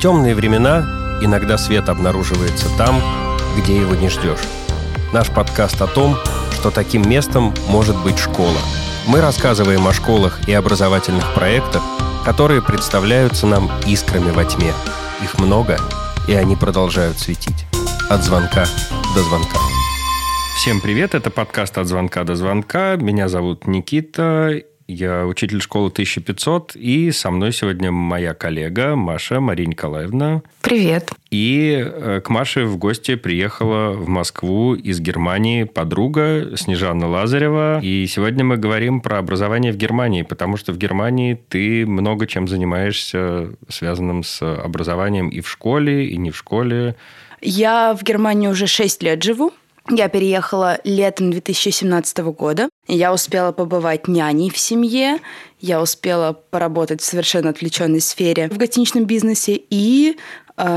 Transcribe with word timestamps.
Темные 0.00 0.36
времена 0.36 1.18
иногда 1.20 1.58
свет 1.58 1.88
обнаруживается 1.88 2.68
там, 2.76 3.02
где 3.56 3.76
его 3.76 3.96
не 3.96 4.08
ждешь. 4.08 4.38
Наш 5.12 5.28
подкаст 5.28 5.82
о 5.82 5.88
том, 5.88 6.16
что 6.52 6.70
таким 6.70 7.08
местом 7.10 7.52
может 7.68 8.00
быть 8.04 8.16
школа. 8.16 8.58
Мы 9.08 9.20
рассказываем 9.20 9.88
о 9.88 9.92
школах 9.92 10.48
и 10.48 10.52
образовательных 10.52 11.34
проектах, 11.34 11.82
которые 12.24 12.62
представляются 12.62 13.48
нам 13.48 13.68
искрами 13.88 14.30
во 14.30 14.44
тьме. 14.44 14.72
Их 15.20 15.36
много, 15.40 15.76
и 16.28 16.32
они 16.34 16.54
продолжают 16.54 17.18
светить. 17.18 17.66
От 18.08 18.22
звонка 18.22 18.66
до 19.16 19.22
звонка. 19.24 19.58
Всем 20.58 20.80
привет, 20.80 21.16
это 21.16 21.30
подкаст 21.30 21.76
«От 21.76 21.88
звонка 21.88 22.22
до 22.22 22.36
звонка». 22.36 22.94
Меня 22.94 23.28
зовут 23.28 23.66
Никита, 23.66 24.62
я 24.88 25.26
учитель 25.26 25.60
школы 25.60 25.88
1500, 25.88 26.74
и 26.74 27.12
со 27.12 27.30
мной 27.30 27.52
сегодня 27.52 27.92
моя 27.92 28.32
коллега 28.32 28.96
Маша 28.96 29.38
Мария 29.38 29.66
Николаевна. 29.66 30.42
Привет. 30.62 31.10
И 31.30 31.76
э, 31.78 32.22
к 32.24 32.30
Маше 32.30 32.64
в 32.64 32.78
гости 32.78 33.14
приехала 33.14 33.92
в 33.92 34.08
Москву 34.08 34.74
из 34.74 35.00
Германии 35.00 35.64
подруга 35.64 36.56
Снежана 36.56 37.06
Лазарева. 37.06 37.80
И 37.82 38.06
сегодня 38.06 38.44
мы 38.44 38.56
говорим 38.56 39.02
про 39.02 39.18
образование 39.18 39.72
в 39.72 39.76
Германии, 39.76 40.22
потому 40.22 40.56
что 40.56 40.72
в 40.72 40.78
Германии 40.78 41.38
ты 41.48 41.84
много 41.84 42.26
чем 42.26 42.48
занимаешься, 42.48 43.50
связанным 43.68 44.22
с 44.22 44.42
образованием 44.42 45.28
и 45.28 45.42
в 45.42 45.50
школе, 45.50 46.08
и 46.08 46.16
не 46.16 46.30
в 46.30 46.36
школе. 46.36 46.96
Я 47.42 47.94
в 47.94 48.02
Германии 48.02 48.48
уже 48.48 48.66
6 48.66 49.02
лет 49.02 49.22
живу. 49.22 49.52
Я 49.90 50.08
переехала 50.08 50.78
летом 50.84 51.30
2017 51.30 52.18
года. 52.18 52.68
Я 52.86 53.12
успела 53.12 53.52
побывать 53.52 54.06
няней 54.06 54.50
в 54.50 54.58
семье, 54.58 55.18
я 55.60 55.80
успела 55.80 56.32
поработать 56.32 57.00
в 57.00 57.04
совершенно 57.04 57.50
отвлеченной 57.50 58.00
сфере 58.00 58.48
в 58.48 58.56
гостиничном 58.58 59.06
бизнесе 59.06 59.60
и 59.70 60.18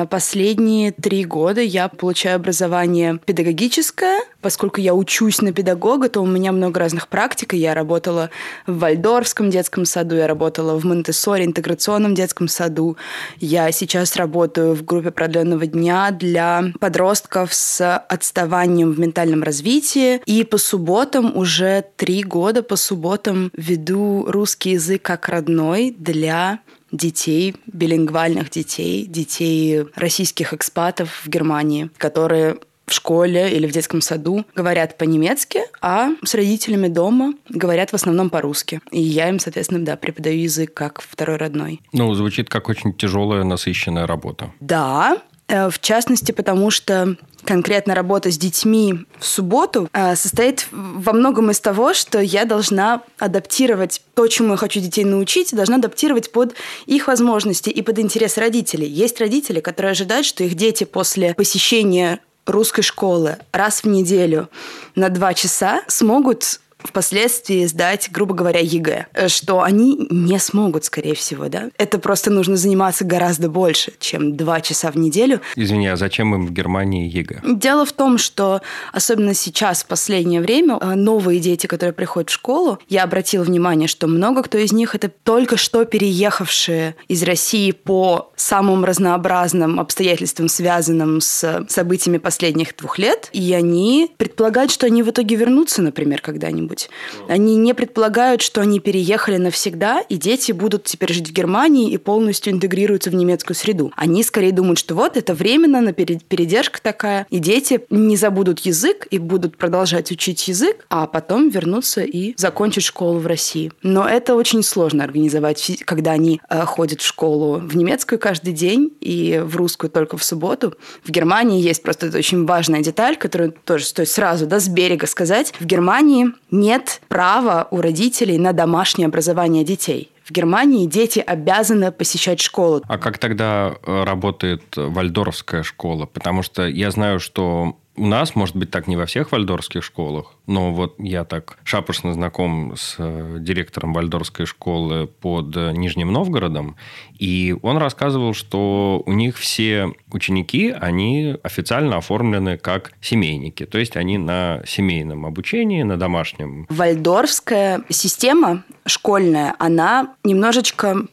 последние 0.09 0.91
три 0.91 1.25
года 1.25 1.61
я 1.61 1.87
получаю 1.87 2.35
образование 2.37 3.19
педагогическое. 3.25 4.21
Поскольку 4.41 4.81
я 4.81 4.93
учусь 4.93 5.41
на 5.41 5.53
педагога, 5.53 6.09
то 6.09 6.21
у 6.21 6.25
меня 6.25 6.51
много 6.51 6.79
разных 6.79 7.07
практик. 7.07 7.53
Я 7.53 7.73
работала 7.73 8.29
в 8.65 8.79
Вальдорфском 8.79 9.49
детском 9.49 9.85
саду, 9.85 10.15
я 10.15 10.27
работала 10.27 10.79
в 10.79 10.85
монте 10.85 11.11
интеграционном 11.11 12.15
детском 12.15 12.47
саду. 12.47 12.97
Я 13.39 13.71
сейчас 13.71 14.15
работаю 14.15 14.73
в 14.73 14.83
группе 14.83 15.11
продленного 15.11 15.65
дня 15.65 16.11
для 16.11 16.65
подростков 16.79 17.53
с 17.53 17.97
отставанием 17.97 18.91
в 18.91 18.99
ментальном 18.99 19.43
развитии. 19.43 20.21
И 20.25 20.43
по 20.43 20.57
субботам 20.57 21.35
уже 21.35 21.85
три 21.95 22.23
года 22.23 22.63
по 22.63 22.75
субботам 22.75 23.51
веду 23.55 24.25
русский 24.27 24.71
язык 24.71 25.01
как 25.01 25.29
родной 25.29 25.95
для 25.97 26.59
детей, 26.91 27.55
билингвальных 27.67 28.49
детей, 28.49 29.05
детей 29.05 29.85
российских 29.95 30.53
экспатов 30.53 31.21
в 31.23 31.29
Германии, 31.29 31.89
которые 31.97 32.57
в 32.91 32.93
школе 32.93 33.49
или 33.55 33.67
в 33.67 33.71
детском 33.71 34.01
саду 34.01 34.45
говорят 34.53 34.97
по-немецки, 34.97 35.61
а 35.81 36.09
с 36.25 36.35
родителями 36.35 36.89
дома 36.89 37.33
говорят 37.47 37.91
в 37.91 37.93
основном 37.93 38.29
по-русски. 38.29 38.81
И 38.91 38.99
я 39.01 39.29
им, 39.29 39.39
соответственно, 39.39 39.85
да, 39.85 39.95
преподаю 39.95 40.41
язык 40.41 40.73
как 40.73 41.01
второй 41.01 41.37
родной. 41.37 41.79
Ну, 41.93 42.13
звучит 42.13 42.49
как 42.49 42.67
очень 42.67 42.93
тяжелая, 42.93 43.45
насыщенная 43.45 44.05
работа. 44.05 44.51
Да, 44.59 45.21
в 45.51 45.79
частности, 45.79 46.31
потому 46.31 46.71
что 46.71 47.17
конкретно 47.43 47.95
работа 47.95 48.31
с 48.31 48.37
детьми 48.37 49.05
в 49.19 49.25
субботу 49.25 49.89
э, 49.93 50.15
состоит 50.15 50.67
во 50.71 51.13
многом 51.13 51.51
из 51.51 51.59
того, 51.59 51.93
что 51.93 52.19
я 52.19 52.45
должна 52.45 53.01
адаптировать 53.17 54.01
то, 54.13 54.27
чему 54.27 54.51
я 54.51 54.57
хочу 54.57 54.79
детей 54.79 55.03
научить, 55.03 55.55
должна 55.55 55.77
адаптировать 55.77 56.31
под 56.31 56.55
их 56.85 57.07
возможности 57.07 57.69
и 57.69 57.81
под 57.81 57.99
интерес 57.99 58.37
родителей. 58.37 58.87
Есть 58.87 59.19
родители, 59.19 59.59
которые 59.59 59.91
ожидают, 59.91 60.25
что 60.25 60.43
их 60.43 60.55
дети 60.55 60.83
после 60.83 61.33
посещения 61.33 62.19
русской 62.45 62.81
школы 62.81 63.37
раз 63.51 63.83
в 63.83 63.87
неделю 63.87 64.49
на 64.95 65.09
два 65.09 65.33
часа 65.33 65.81
смогут 65.87 66.59
впоследствии 66.83 67.65
сдать, 67.65 68.09
грубо 68.11 68.33
говоря, 68.33 68.59
ЕГЭ, 68.59 69.07
что 69.27 69.61
они 69.61 70.07
не 70.09 70.39
смогут, 70.39 70.85
скорее 70.85 71.15
всего, 71.15 71.47
да. 71.49 71.69
Это 71.77 71.99
просто 71.99 72.29
нужно 72.29 72.57
заниматься 72.57 73.05
гораздо 73.05 73.49
больше, 73.49 73.93
чем 73.99 74.35
два 74.35 74.61
часа 74.61 74.91
в 74.91 74.97
неделю. 74.97 75.41
Извини, 75.55 75.87
а 75.87 75.95
зачем 75.95 76.33
им 76.35 76.45
в 76.45 76.51
Германии 76.51 77.09
ЕГЭ? 77.09 77.41
Дело 77.43 77.85
в 77.85 77.93
том, 77.93 78.17
что 78.17 78.61
особенно 78.93 79.33
сейчас, 79.33 79.83
в 79.83 79.87
последнее 79.87 80.41
время, 80.41 80.77
э, 80.79 80.95
новые 80.95 81.39
дети, 81.39 81.67
которые 81.67 81.93
приходят 81.93 82.29
в 82.29 82.33
школу, 82.33 82.79
я 82.89 83.03
обратила 83.03 83.43
внимание, 83.43 83.87
что 83.87 84.07
много 84.07 84.43
кто 84.43 84.57
из 84.57 84.71
них 84.71 84.95
это 84.95 85.09
только 85.09 85.57
что 85.57 85.85
переехавшие 85.85 86.95
из 87.07 87.23
России 87.23 87.71
по 87.71 88.31
самым 88.35 88.85
разнообразным 88.85 89.79
обстоятельствам, 89.79 90.47
связанным 90.47 91.21
с 91.21 91.65
событиями 91.69 92.17
последних 92.17 92.75
двух 92.75 92.97
лет, 92.97 93.29
и 93.33 93.53
они 93.53 94.11
предполагают, 94.17 94.71
что 94.71 94.85
они 94.85 95.03
в 95.03 95.09
итоге 95.09 95.35
вернутся, 95.35 95.81
например, 95.81 96.21
когда-нибудь 96.21 96.70
где-нибудь. 96.71 96.89
Они 97.27 97.55
не 97.55 97.73
предполагают, 97.73 98.41
что 98.41 98.61
они 98.61 98.79
переехали 98.79 99.37
навсегда, 99.37 100.01
и 100.01 100.17
дети 100.17 100.51
будут 100.51 100.85
теперь 100.85 101.13
жить 101.13 101.29
в 101.29 101.33
Германии 101.33 101.91
и 101.91 101.97
полностью 101.97 102.53
интегрируются 102.53 103.09
в 103.09 103.15
немецкую 103.15 103.55
среду. 103.55 103.91
Они 103.95 104.23
скорее 104.23 104.51
думают, 104.51 104.79
что 104.79 104.95
вот 104.95 105.17
это 105.17 105.33
временно, 105.33 105.81
на 105.81 105.93
передержка 105.93 106.81
такая, 106.81 107.27
и 107.29 107.39
дети 107.39 107.81
не 107.89 108.15
забудут 108.15 108.59
язык 108.59 109.07
и 109.11 109.19
будут 109.19 109.57
продолжать 109.57 110.11
учить 110.11 110.47
язык, 110.47 110.85
а 110.89 111.07
потом 111.07 111.49
вернуться 111.49 112.01
и 112.01 112.33
закончить 112.37 112.83
школу 112.83 113.19
в 113.19 113.27
России. 113.27 113.71
Но 113.83 114.07
это 114.07 114.35
очень 114.35 114.63
сложно 114.63 115.03
организовать, 115.03 115.83
когда 115.85 116.11
они 116.11 116.41
э, 116.49 116.61
ходят 116.65 117.01
в 117.01 117.05
школу 117.05 117.59
в 117.59 117.75
немецкую 117.75 118.19
каждый 118.19 118.53
день 118.53 118.91
и 118.99 119.41
в 119.43 119.55
русскую 119.55 119.89
только 119.89 120.17
в 120.17 120.23
субботу. 120.23 120.73
В 121.03 121.11
Германии 121.11 121.61
есть 121.61 121.83
просто 121.83 122.07
очень 122.15 122.45
важная 122.45 122.81
деталь, 122.81 123.17
которую 123.17 123.53
тоже 123.65 123.85
стоит 123.85 124.09
сразу 124.09 124.45
да, 124.45 124.59
с 124.59 124.67
берега 124.67 125.07
сказать. 125.07 125.53
В 125.59 125.65
Германии 125.65 126.31
нет 126.61 127.01
права 127.09 127.67
у 127.71 127.81
родителей 127.81 128.37
на 128.37 128.53
домашнее 128.53 129.07
образование 129.07 129.65
детей. 129.65 130.11
В 130.23 130.31
Германии 130.31 130.85
дети 130.85 131.19
обязаны 131.19 131.91
посещать 131.91 132.39
школу. 132.39 132.81
А 132.87 132.97
как 132.97 133.17
тогда 133.17 133.73
э, 133.85 134.03
работает 134.05 134.63
вальдорфская 134.77 135.63
школа? 135.63 136.05
Потому 136.05 136.43
что 136.43 136.67
я 136.67 136.91
знаю, 136.91 137.19
что 137.19 137.75
у 138.01 138.07
нас, 138.07 138.35
может 138.35 138.55
быть, 138.55 138.71
так 138.71 138.87
не 138.87 138.97
во 138.97 139.05
всех 139.05 139.31
вальдорфских 139.31 139.83
школах, 139.83 140.33
но 140.47 140.73
вот 140.73 140.95
я 140.97 141.23
так 141.23 141.59
шапошно 141.63 142.13
знаком 142.13 142.73
с 142.75 142.95
э, 142.97 143.37
директором 143.39 143.93
вальдорфской 143.93 144.47
школы 144.47 145.05
под 145.05 145.55
Нижним 145.55 146.11
Новгородом, 146.11 146.77
и 147.19 147.55
он 147.61 147.77
рассказывал, 147.77 148.33
что 148.33 149.03
у 149.05 149.13
них 149.13 149.37
все 149.37 149.93
ученики, 150.11 150.71
они 150.71 151.35
официально 151.43 151.97
оформлены 151.97 152.57
как 152.57 152.93
семейники, 153.01 153.67
то 153.67 153.77
есть 153.77 153.95
они 153.95 154.17
на 154.17 154.63
семейном 154.65 155.27
обучении, 155.27 155.83
на 155.83 155.95
домашнем. 155.95 156.65
Вальдорфская 156.69 157.83
система 157.89 158.63
школьная, 158.87 159.53
она 159.59 160.15
немножечко 160.23 161.05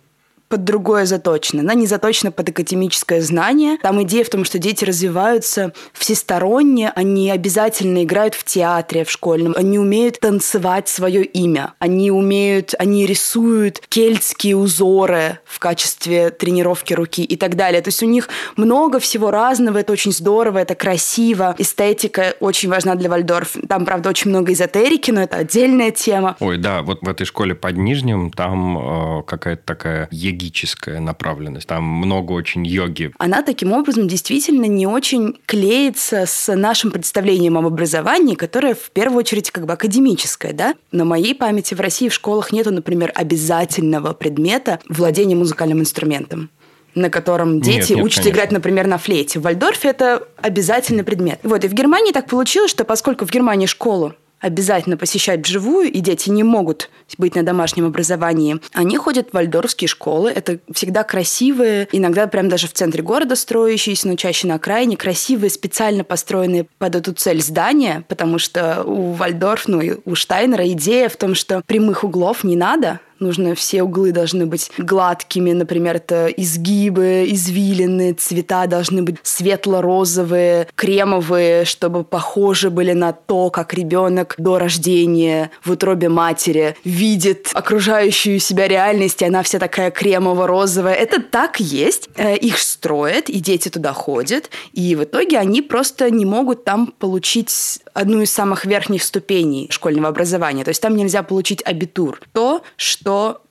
под 0.48 0.64
другое 0.64 1.06
заточена. 1.06 1.62
Она 1.62 1.74
не 1.74 1.86
заточена 1.86 2.32
под 2.32 2.48
академическое 2.48 3.20
знание. 3.20 3.78
Там 3.82 4.02
идея 4.02 4.24
в 4.24 4.30
том, 4.30 4.44
что 4.44 4.58
дети 4.58 4.84
развиваются 4.84 5.72
всесторонне, 5.92 6.90
они 6.90 7.30
обязательно 7.30 8.04
играют 8.04 8.34
в 8.34 8.44
театре 8.44 9.04
в 9.04 9.10
школьном, 9.10 9.54
они 9.56 9.78
умеют 9.78 10.20
танцевать 10.20 10.88
свое 10.88 11.24
имя, 11.24 11.74
они 11.78 12.10
умеют, 12.10 12.74
они 12.78 13.06
рисуют 13.06 13.80
кельтские 13.88 14.56
узоры 14.56 15.38
в 15.44 15.58
качестве 15.58 16.30
тренировки 16.30 16.94
руки 16.94 17.24
и 17.24 17.36
так 17.36 17.56
далее. 17.56 17.80
То 17.82 17.88
есть 17.88 18.02
у 18.02 18.06
них 18.06 18.28
много 18.56 18.98
всего 18.98 19.30
разного, 19.30 19.78
это 19.78 19.92
очень 19.92 20.12
здорово, 20.12 20.58
это 20.58 20.74
красиво. 20.74 21.54
Эстетика 21.58 22.34
очень 22.40 22.68
важна 22.68 22.94
для 22.94 23.08
Вальдорф. 23.10 23.56
Там, 23.68 23.84
правда, 23.84 24.10
очень 24.10 24.30
много 24.30 24.52
эзотерики, 24.52 25.10
но 25.10 25.22
это 25.22 25.38
отдельная 25.38 25.90
тема. 25.90 26.36
Ой, 26.40 26.58
да, 26.58 26.82
вот 26.82 27.02
в 27.02 27.08
этой 27.08 27.24
школе 27.24 27.54
под 27.54 27.76
Нижним 27.76 28.30
там 28.30 29.20
э, 29.20 29.22
какая-то 29.24 29.62
такая 29.64 30.08
йогическая 30.38 31.00
направленность. 31.00 31.66
Там 31.66 31.84
много 31.84 32.32
очень 32.32 32.66
йоги. 32.66 33.12
Она 33.18 33.42
таким 33.42 33.72
образом 33.72 34.08
действительно 34.08 34.64
не 34.64 34.86
очень 34.86 35.38
клеится 35.46 36.26
с 36.26 36.54
нашим 36.54 36.90
представлением 36.90 37.58
об 37.58 37.66
образовании, 37.66 38.34
которое 38.34 38.74
в 38.74 38.90
первую 38.90 39.18
очередь 39.18 39.50
как 39.50 39.66
бы 39.66 39.72
академическое. 39.72 40.52
Да? 40.52 40.74
На 40.92 41.04
моей 41.04 41.34
памяти 41.34 41.74
в 41.74 41.80
России 41.80 42.08
в 42.08 42.14
школах 42.14 42.52
нету, 42.52 42.72
например, 42.72 43.12
обязательного 43.14 44.12
предмета 44.14 44.78
владения 44.88 45.34
музыкальным 45.34 45.80
инструментом 45.80 46.50
на 46.94 47.10
котором 47.10 47.60
дети 47.60 47.90
нет, 47.90 47.90
нет, 47.90 48.04
учатся 48.04 48.22
конечно. 48.22 48.36
играть, 48.36 48.52
например, 48.52 48.86
на 48.88 48.98
флейте. 48.98 49.38
В 49.38 49.42
Вальдорфе 49.42 49.88
это 49.88 50.26
обязательный 50.38 51.04
предмет. 51.04 51.38
Вот, 51.44 51.64
и 51.64 51.68
в 51.68 51.72
Германии 51.72 52.12
так 52.12 52.26
получилось, 52.26 52.72
что 52.72 52.84
поскольку 52.84 53.24
в 53.24 53.30
Германии 53.30 53.66
школу 53.66 54.14
обязательно 54.40 54.96
посещать 54.96 55.46
вживую, 55.46 55.90
и 55.90 56.00
дети 56.00 56.30
не 56.30 56.42
могут 56.42 56.90
быть 57.16 57.34
на 57.34 57.42
домашнем 57.42 57.86
образовании, 57.86 58.60
они 58.72 58.96
ходят 58.96 59.30
в 59.30 59.34
вальдорфские 59.34 59.88
школы. 59.88 60.30
Это 60.30 60.58
всегда 60.72 61.04
красивые, 61.04 61.88
иногда 61.92 62.26
прям 62.26 62.48
даже 62.48 62.68
в 62.68 62.72
центре 62.72 63.02
города 63.02 63.36
строящиеся, 63.36 64.08
но 64.08 64.16
чаще 64.16 64.46
на 64.46 64.54
окраине, 64.54 64.96
красивые, 64.96 65.50
специально 65.50 66.04
построенные 66.04 66.66
под 66.78 66.96
эту 66.96 67.12
цель 67.14 67.42
здания, 67.42 68.04
потому 68.08 68.38
что 68.38 68.82
у 68.84 69.12
Вальдорф, 69.12 69.68
ну 69.68 69.80
и 69.80 69.96
у 70.04 70.14
Штайнера 70.14 70.68
идея 70.68 71.08
в 71.08 71.16
том, 71.16 71.34
что 71.34 71.62
прямых 71.66 72.04
углов 72.04 72.44
не 72.44 72.56
надо, 72.56 73.00
нужно 73.20 73.54
все 73.54 73.82
углы 73.82 74.12
должны 74.12 74.46
быть 74.46 74.70
гладкими, 74.78 75.52
например, 75.52 75.96
это 75.96 76.26
изгибы, 76.28 77.26
извилины, 77.28 78.12
цвета 78.12 78.66
должны 78.66 79.02
быть 79.02 79.16
светло-розовые, 79.22 80.68
кремовые, 80.74 81.64
чтобы 81.64 82.04
похожи 82.04 82.70
были 82.70 82.92
на 82.92 83.12
то, 83.12 83.50
как 83.50 83.74
ребенок 83.74 84.34
до 84.38 84.58
рождения 84.58 85.50
в 85.64 85.72
утробе 85.72 86.08
матери 86.08 86.76
видит 86.84 87.50
окружающую 87.54 88.38
себя 88.40 88.68
реальность, 88.68 89.22
и 89.22 89.24
она 89.26 89.42
вся 89.42 89.58
такая 89.58 89.90
кремово-розовая. 89.90 90.94
Это 90.94 91.22
так 91.22 91.60
есть. 91.60 92.08
Э, 92.16 92.36
их 92.36 92.58
строят, 92.58 93.28
и 93.28 93.40
дети 93.40 93.68
туда 93.68 93.92
ходят, 93.92 94.50
и 94.72 94.94
в 94.94 95.04
итоге 95.04 95.38
они 95.38 95.62
просто 95.62 96.10
не 96.10 96.24
могут 96.24 96.64
там 96.64 96.88
получить 96.98 97.80
одну 97.94 98.22
из 98.22 98.32
самых 98.32 98.64
верхних 98.64 99.02
ступеней 99.02 99.68
школьного 99.70 100.08
образования. 100.08 100.64
То 100.64 100.70
есть 100.70 100.82
там 100.82 100.96
нельзя 100.96 101.22
получить 101.22 101.62
абитур. 101.64 102.20
То, 102.32 102.62
что 102.76 103.07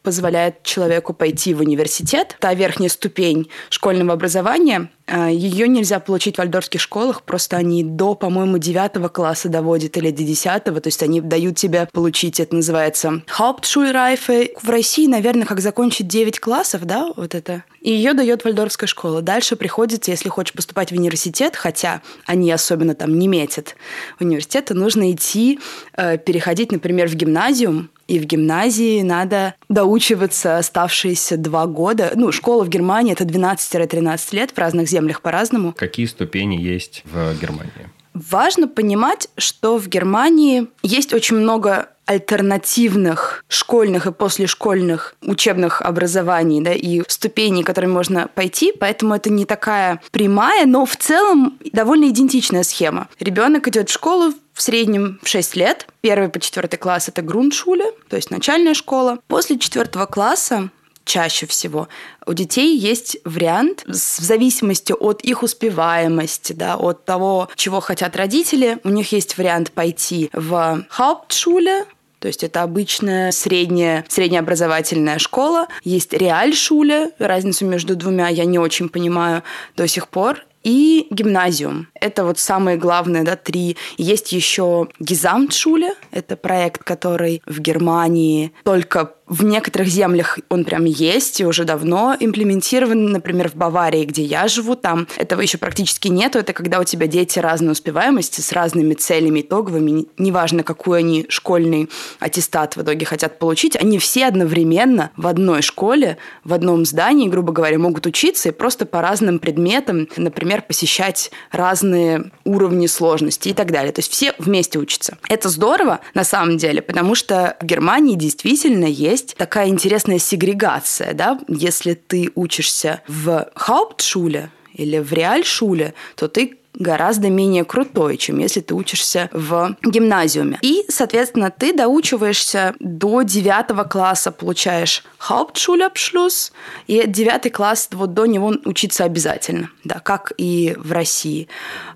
позволяет 0.07 0.63
человеку 0.63 1.13
пойти 1.13 1.53
в 1.53 1.59
университет. 1.59 2.37
Та 2.39 2.53
верхняя 2.53 2.89
ступень 2.89 3.49
школьного 3.69 4.13
образования, 4.13 4.89
э, 5.05 5.29
ее 5.33 5.67
нельзя 5.67 5.99
получить 5.99 6.35
в 6.35 6.37
вальдорфских 6.37 6.79
школах, 6.79 7.23
просто 7.23 7.57
они 7.57 7.83
до, 7.83 8.15
по-моему, 8.15 8.57
девятого 8.57 9.09
класса 9.09 9.49
доводят 9.49 9.97
или 9.97 10.11
до 10.11 10.23
десятого, 10.23 10.79
то 10.79 10.87
есть 10.87 11.03
они 11.03 11.19
дают 11.19 11.57
тебе 11.57 11.89
получить, 11.91 12.39
это 12.39 12.55
называется 12.55 13.21
Hauptschulreife. 13.37 14.51
В 14.61 14.69
России, 14.69 15.07
наверное, 15.07 15.45
как 15.45 15.59
закончить 15.59 16.07
9 16.07 16.39
классов, 16.39 16.85
да, 16.85 17.11
вот 17.17 17.35
это. 17.35 17.63
И 17.81 17.91
ее 17.91 18.13
дает 18.13 18.45
вальдорфская 18.45 18.87
школа. 18.87 19.21
Дальше 19.21 19.57
приходится, 19.57 20.11
если 20.11 20.29
хочешь 20.29 20.53
поступать 20.53 20.91
в 20.91 20.95
университет, 20.95 21.57
хотя 21.57 22.01
они 22.25 22.49
особенно 22.49 22.95
там 22.95 23.19
не 23.19 23.27
метят 23.27 23.75
в 24.17 24.23
университет, 24.23 24.65
то 24.65 24.73
нужно 24.73 25.11
идти, 25.11 25.59
э, 25.97 26.17
переходить, 26.17 26.71
например, 26.71 27.09
в 27.09 27.15
гимназиум, 27.15 27.89
и 28.07 28.19
в 28.19 28.25
гимназии 28.25 29.01
надо 29.01 29.55
доучиваться 29.69 30.57
оставшиеся 30.57 31.37
два 31.37 31.67
года. 31.67 32.11
Ну, 32.15 32.31
школа 32.31 32.63
в 32.63 32.69
Германии– 32.69 33.13
это 33.13 33.23
12-13 33.23 34.35
лет, 34.35 34.51
в 34.51 34.57
разных 34.57 34.87
землях 34.87 35.21
по-разному. 35.21 35.73
Какие 35.73 36.05
ступени 36.05 36.55
есть 36.55 37.03
в 37.05 37.39
Германии? 37.39 37.71
Важно 38.13 38.67
понимать, 38.67 39.29
что 39.37 39.77
в 39.77 39.87
Германии 39.87 40.67
есть 40.81 41.13
очень 41.13 41.35
много 41.35 41.89
альтернативных 42.07 43.45
школьных 43.49 44.07
и 44.07 44.11
послешкольных 44.11 45.15
учебных 45.21 45.81
образований 45.81 46.61
да, 46.61 46.73
и 46.73 47.03
ступеней, 47.07 47.63
которыми 47.63 47.91
можно 47.91 48.29
пойти, 48.33 48.73
поэтому 48.77 49.13
это 49.13 49.29
не 49.29 49.45
такая 49.45 50.01
прямая, 50.11 50.65
но 50.65 50.85
в 50.85 50.95
целом 50.95 51.59
довольно 51.73 52.09
идентичная 52.09 52.63
схема. 52.63 53.09
Ребенок 53.19 53.67
идет 53.67 53.89
в 53.89 53.93
школу 53.93 54.33
в 54.53 54.61
среднем 54.61 55.19
в 55.21 55.27
6 55.27 55.55
лет. 55.55 55.87
Первый 56.01 56.29
по 56.29 56.39
четвертый 56.39 56.77
класс– 56.77 57.07
это 57.09 57.21
грунтшуле, 57.21 57.91
то 58.09 58.15
есть 58.15 58.31
начальная 58.31 58.73
школа. 58.73 59.19
После 59.27 59.59
четвертого 59.59 60.05
класса 60.05 60.69
чаще 61.07 61.45
всего. 61.45 61.87
У 62.25 62.33
детей 62.33 62.77
есть 62.77 63.17
вариант 63.23 63.83
в 63.87 63.93
зависимости 63.93 64.91
от 64.91 65.21
их 65.21 65.41
успеваемости, 65.41 66.53
да, 66.53 66.75
от 66.75 67.05
того, 67.05 67.49
чего 67.55 67.79
хотят 67.79 68.15
родители. 68.15 68.79
У 68.83 68.89
них 68.89 69.11
есть 69.11 69.37
вариант 69.37 69.71
пойти 69.71 70.29
в 70.33 70.85
Hauptschule, 70.97 71.85
то 72.19 72.27
есть 72.27 72.43
это 72.43 72.63
обычная 72.63 73.31
средняя, 73.31 74.05
среднеобразовательная 74.07 75.19
школа. 75.19 75.67
Есть 75.83 76.13
реальшуле, 76.13 77.11
разницу 77.19 77.65
между 77.65 77.95
двумя 77.95 78.27
я 78.29 78.45
не 78.45 78.59
очень 78.59 78.89
понимаю 78.89 79.43
до 79.75 79.87
сих 79.87 80.07
пор 80.07 80.45
и 80.63 81.07
гимназиум. 81.11 81.87
Это 81.93 82.25
вот 82.25 82.39
самые 82.39 82.77
главные, 82.77 83.23
да, 83.23 83.37
три. 83.37 83.77
Есть 83.97 84.33
еще 84.33 84.89
Гизамтшуле, 84.99 85.93
это 86.11 86.35
проект, 86.35 86.83
который 86.83 87.41
в 87.45 87.59
Германии 87.59 88.51
только 88.63 89.13
в 89.27 89.43
некоторых 89.43 89.87
землях 89.87 90.39
он 90.49 90.63
прям 90.63 90.85
есть 90.85 91.41
и 91.41 91.45
уже 91.45 91.65
давно 91.65 92.15
имплементирован, 92.19 93.11
например, 93.11 93.49
в 93.49 93.55
Баварии, 93.55 94.05
где 94.05 94.23
я 94.23 94.47
живу, 94.47 94.75
там 94.75 95.07
этого 95.17 95.41
еще 95.41 95.57
практически 95.57 96.07
нету. 96.07 96.39
Это 96.39 96.53
когда 96.53 96.79
у 96.79 96.83
тебя 96.83 97.07
дети 97.07 97.39
разной 97.39 97.73
успеваемости 97.73 98.41
с 98.41 98.51
разными 98.51 98.93
целями 98.93 99.41
итоговыми, 99.41 100.05
неважно, 100.17 100.63
какой 100.63 100.99
они 100.99 101.25
школьный 101.29 101.89
аттестат 102.19 102.75
в 102.75 102.81
итоге 102.81 103.05
хотят 103.05 103.39
получить, 103.39 103.75
они 103.75 103.99
все 103.99 104.27
одновременно 104.27 105.11
в 105.17 105.27
одной 105.27 105.61
школе, 105.61 106.17
в 106.43 106.53
одном 106.53 106.85
здании, 106.85 107.27
грубо 107.27 107.51
говоря, 107.51 107.77
могут 107.77 108.05
учиться 108.05 108.49
и 108.49 108.53
просто 108.53 108.85
по 108.85 109.01
разным 109.01 109.39
предметам, 109.39 110.07
например, 110.15 110.61
посещать 110.61 111.31
разные 111.51 112.31
уровни 112.45 112.87
сложности 112.87 113.49
и 113.49 113.53
так 113.53 113.71
далее. 113.71 113.91
То 113.91 113.99
есть 113.99 114.11
все 114.11 114.33
вместе 114.37 114.79
учатся. 114.79 115.17
Это 115.27 115.49
здорово 115.49 115.99
на 116.13 116.23
самом 116.23 116.57
деле, 116.57 116.81
потому 116.81 117.15
что 117.15 117.57
в 117.59 117.65
Германии 117.65 118.15
действительно 118.15 118.85
есть 118.85 119.16
есть 119.17 119.35
такая 119.35 119.67
интересная 119.67 120.19
сегрегация, 120.19 121.13
да, 121.13 121.39
если 121.47 121.95
ты 121.95 122.31
учишься 122.35 123.01
в 123.07 123.49
Hauptschule 123.55 124.49
или 124.73 124.99
в 124.99 125.11
Реальшуле, 125.11 125.95
то 126.15 126.27
ты 126.27 126.57
гораздо 126.77 127.29
менее 127.29 127.65
крутой, 127.65 128.17
чем 128.17 128.39
если 128.39 128.61
ты 128.61 128.73
учишься 128.73 129.29
в 129.33 129.75
гимназиуме. 129.83 130.59
И, 130.61 130.85
соответственно, 130.89 131.51
ты 131.51 131.73
доучиваешься 131.73 132.75
до 132.79 133.23
девятого 133.23 133.83
класса, 133.83 134.31
получаешь 134.31 135.03
Hauptschulabschluss, 135.19 136.51
и 136.87 137.03
девятый 137.07 137.51
класс, 137.51 137.89
вот 137.91 138.13
до 138.13 138.25
него 138.25 138.53
учиться 138.65 139.03
обязательно, 139.03 139.69
да, 139.83 139.99
как 139.99 140.33
и 140.37 140.75
в 140.77 140.91
России. 140.91 141.47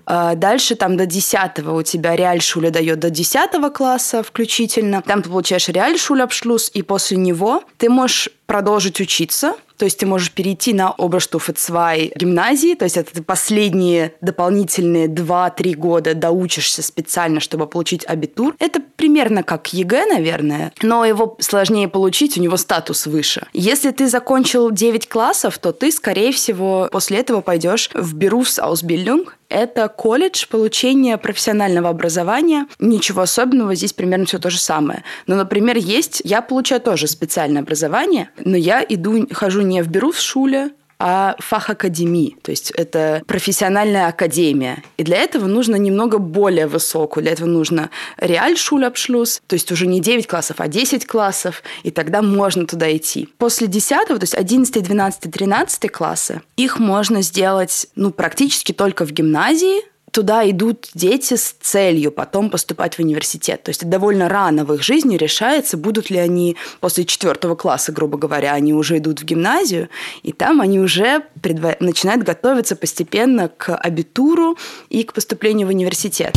А 0.04 0.34
дальше 0.34 0.74
там 0.74 0.96
до 0.96 1.06
десятого 1.06 1.78
у 1.78 1.82
тебя 1.82 2.16
Realschule 2.16 2.70
дает 2.70 2.98
до 2.98 3.10
десятого 3.10 3.70
класса 3.70 4.22
включительно. 4.22 5.02
Там 5.02 5.22
ты 5.22 5.30
получаешь 5.30 5.68
Realschulabschluss, 5.68 6.70
и 6.74 6.82
после 6.82 7.16
него 7.16 7.62
ты 7.78 7.88
можешь 7.88 8.28
продолжить 8.46 9.00
учиться, 9.00 9.54
то 9.82 9.86
есть 9.86 9.98
ты 9.98 10.06
можешь 10.06 10.30
перейти 10.30 10.74
на 10.74 10.94
Oberstufe 10.96 11.54
в 11.54 11.96
гимназии, 12.14 12.76
то 12.76 12.84
есть 12.84 12.96
это 12.96 13.20
последние 13.20 14.14
дополнительные 14.20 15.08
2-3 15.08 15.74
года 15.74 16.14
доучишься 16.14 16.84
специально, 16.84 17.40
чтобы 17.40 17.66
получить 17.66 18.04
Abitur. 18.06 18.54
Это 18.60 18.80
примерно 18.94 19.42
как 19.42 19.72
ЕГЭ, 19.72 20.06
наверное, 20.06 20.72
но 20.82 21.04
его 21.04 21.36
сложнее 21.40 21.88
получить, 21.88 22.38
у 22.38 22.40
него 22.40 22.56
статус 22.58 23.06
выше. 23.06 23.48
Если 23.54 23.90
ты 23.90 24.06
закончил 24.06 24.70
9 24.70 25.08
классов, 25.08 25.58
то 25.58 25.72
ты, 25.72 25.90
скорее 25.90 26.30
всего, 26.30 26.88
после 26.92 27.18
этого 27.18 27.40
пойдешь 27.40 27.90
в 27.92 28.16
Berufsausbildung, 28.16 29.30
это 29.52 29.88
колледж 29.88 30.46
получения 30.48 31.18
профессионального 31.18 31.90
образования. 31.90 32.66
Ничего 32.78 33.22
особенного, 33.22 33.74
здесь 33.74 33.92
примерно 33.92 34.26
все 34.26 34.38
то 34.38 34.50
же 34.50 34.58
самое. 34.58 35.04
Но, 35.26 35.36
например, 35.36 35.76
есть, 35.76 36.22
я 36.24 36.42
получаю 36.42 36.80
тоже 36.80 37.06
специальное 37.06 37.62
образование, 37.62 38.30
но 38.44 38.56
я 38.56 38.84
иду, 38.88 39.26
хожу 39.32 39.60
не 39.60 39.82
в 39.82 39.88
Берufsschule, 39.88 40.72
а 41.04 41.34
фахакадемии, 41.40 42.36
то 42.42 42.52
есть 42.52 42.70
это 42.70 43.24
профессиональная 43.26 44.06
академия. 44.06 44.84
И 44.98 45.02
для 45.02 45.16
этого 45.16 45.48
нужно 45.48 45.74
немного 45.74 46.18
более 46.18 46.68
высокую. 46.68 47.24
Для 47.24 47.32
этого 47.32 47.48
нужно 47.48 47.90
реальшулабшлюз, 48.18 49.42
то 49.48 49.54
есть 49.54 49.72
уже 49.72 49.88
не 49.88 50.00
9 50.00 50.28
классов, 50.28 50.60
а 50.60 50.68
10 50.68 51.04
классов, 51.06 51.64
и 51.82 51.90
тогда 51.90 52.22
можно 52.22 52.68
туда 52.68 52.96
идти. 52.96 53.28
После 53.36 53.66
10, 53.66 54.06
то 54.06 54.18
есть 54.20 54.36
11, 54.36 54.80
12, 54.80 55.32
13 55.32 55.90
классы, 55.90 56.40
их 56.56 56.78
можно 56.78 57.20
сделать 57.20 57.88
ну, 57.96 58.12
практически 58.12 58.70
только 58.70 59.04
в 59.04 59.10
гимназии, 59.10 59.82
туда 60.12 60.48
идут 60.48 60.90
дети 60.94 61.34
с 61.34 61.56
целью 61.60 62.12
потом 62.12 62.50
поступать 62.50 62.96
в 62.96 63.00
университет. 63.00 63.62
То 63.64 63.70
есть 63.70 63.88
довольно 63.88 64.28
рано 64.28 64.64
в 64.64 64.72
их 64.74 64.82
жизни 64.82 65.16
решается, 65.16 65.76
будут 65.76 66.10
ли 66.10 66.18
они 66.18 66.56
после 66.80 67.04
четвертого 67.04 67.56
класса, 67.56 67.92
грубо 67.92 68.18
говоря, 68.18 68.52
они 68.52 68.74
уже 68.74 68.98
идут 68.98 69.20
в 69.20 69.24
гимназию, 69.24 69.88
и 70.22 70.32
там 70.32 70.60
они 70.60 70.78
уже 70.78 71.22
предво... 71.40 71.76
начинают 71.80 72.22
готовиться 72.22 72.76
постепенно 72.76 73.48
к 73.48 73.74
абитуру 73.74 74.56
и 74.90 75.02
к 75.02 75.14
поступлению 75.14 75.66
в 75.66 75.70
университет. 75.70 76.36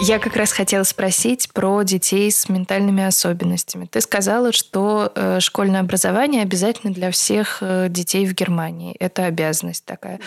Я 0.00 0.20
как 0.20 0.36
раз 0.36 0.52
хотела 0.52 0.84
спросить 0.84 1.50
про 1.52 1.82
детей 1.82 2.30
с 2.30 2.48
ментальными 2.48 3.02
особенностями. 3.02 3.86
Ты 3.86 4.00
сказала, 4.00 4.52
что 4.52 5.10
э, 5.14 5.40
школьное 5.40 5.80
образование 5.80 6.42
обязательно 6.42 6.92
для 6.92 7.10
всех 7.10 7.58
э, 7.60 7.88
детей 7.88 8.24
в 8.26 8.32
Германии. 8.32 8.94
Это 9.00 9.24
обязанность 9.24 9.84
такая. 9.84 10.20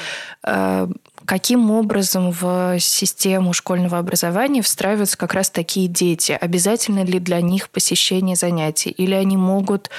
Каким 1.31 1.71
образом 1.71 2.31
в 2.31 2.77
систему 2.81 3.53
школьного 3.53 3.97
образования 3.97 4.61
встраиваются 4.61 5.17
как 5.17 5.33
раз 5.33 5.49
такие 5.49 5.87
дети? 5.87 6.33
Обязательно 6.33 7.05
ли 7.05 7.19
для 7.19 7.39
них 7.39 7.69
посещение 7.69 8.35
занятий? 8.35 8.89
Или 8.89 9.13
они 9.13 9.37
могут 9.37 9.89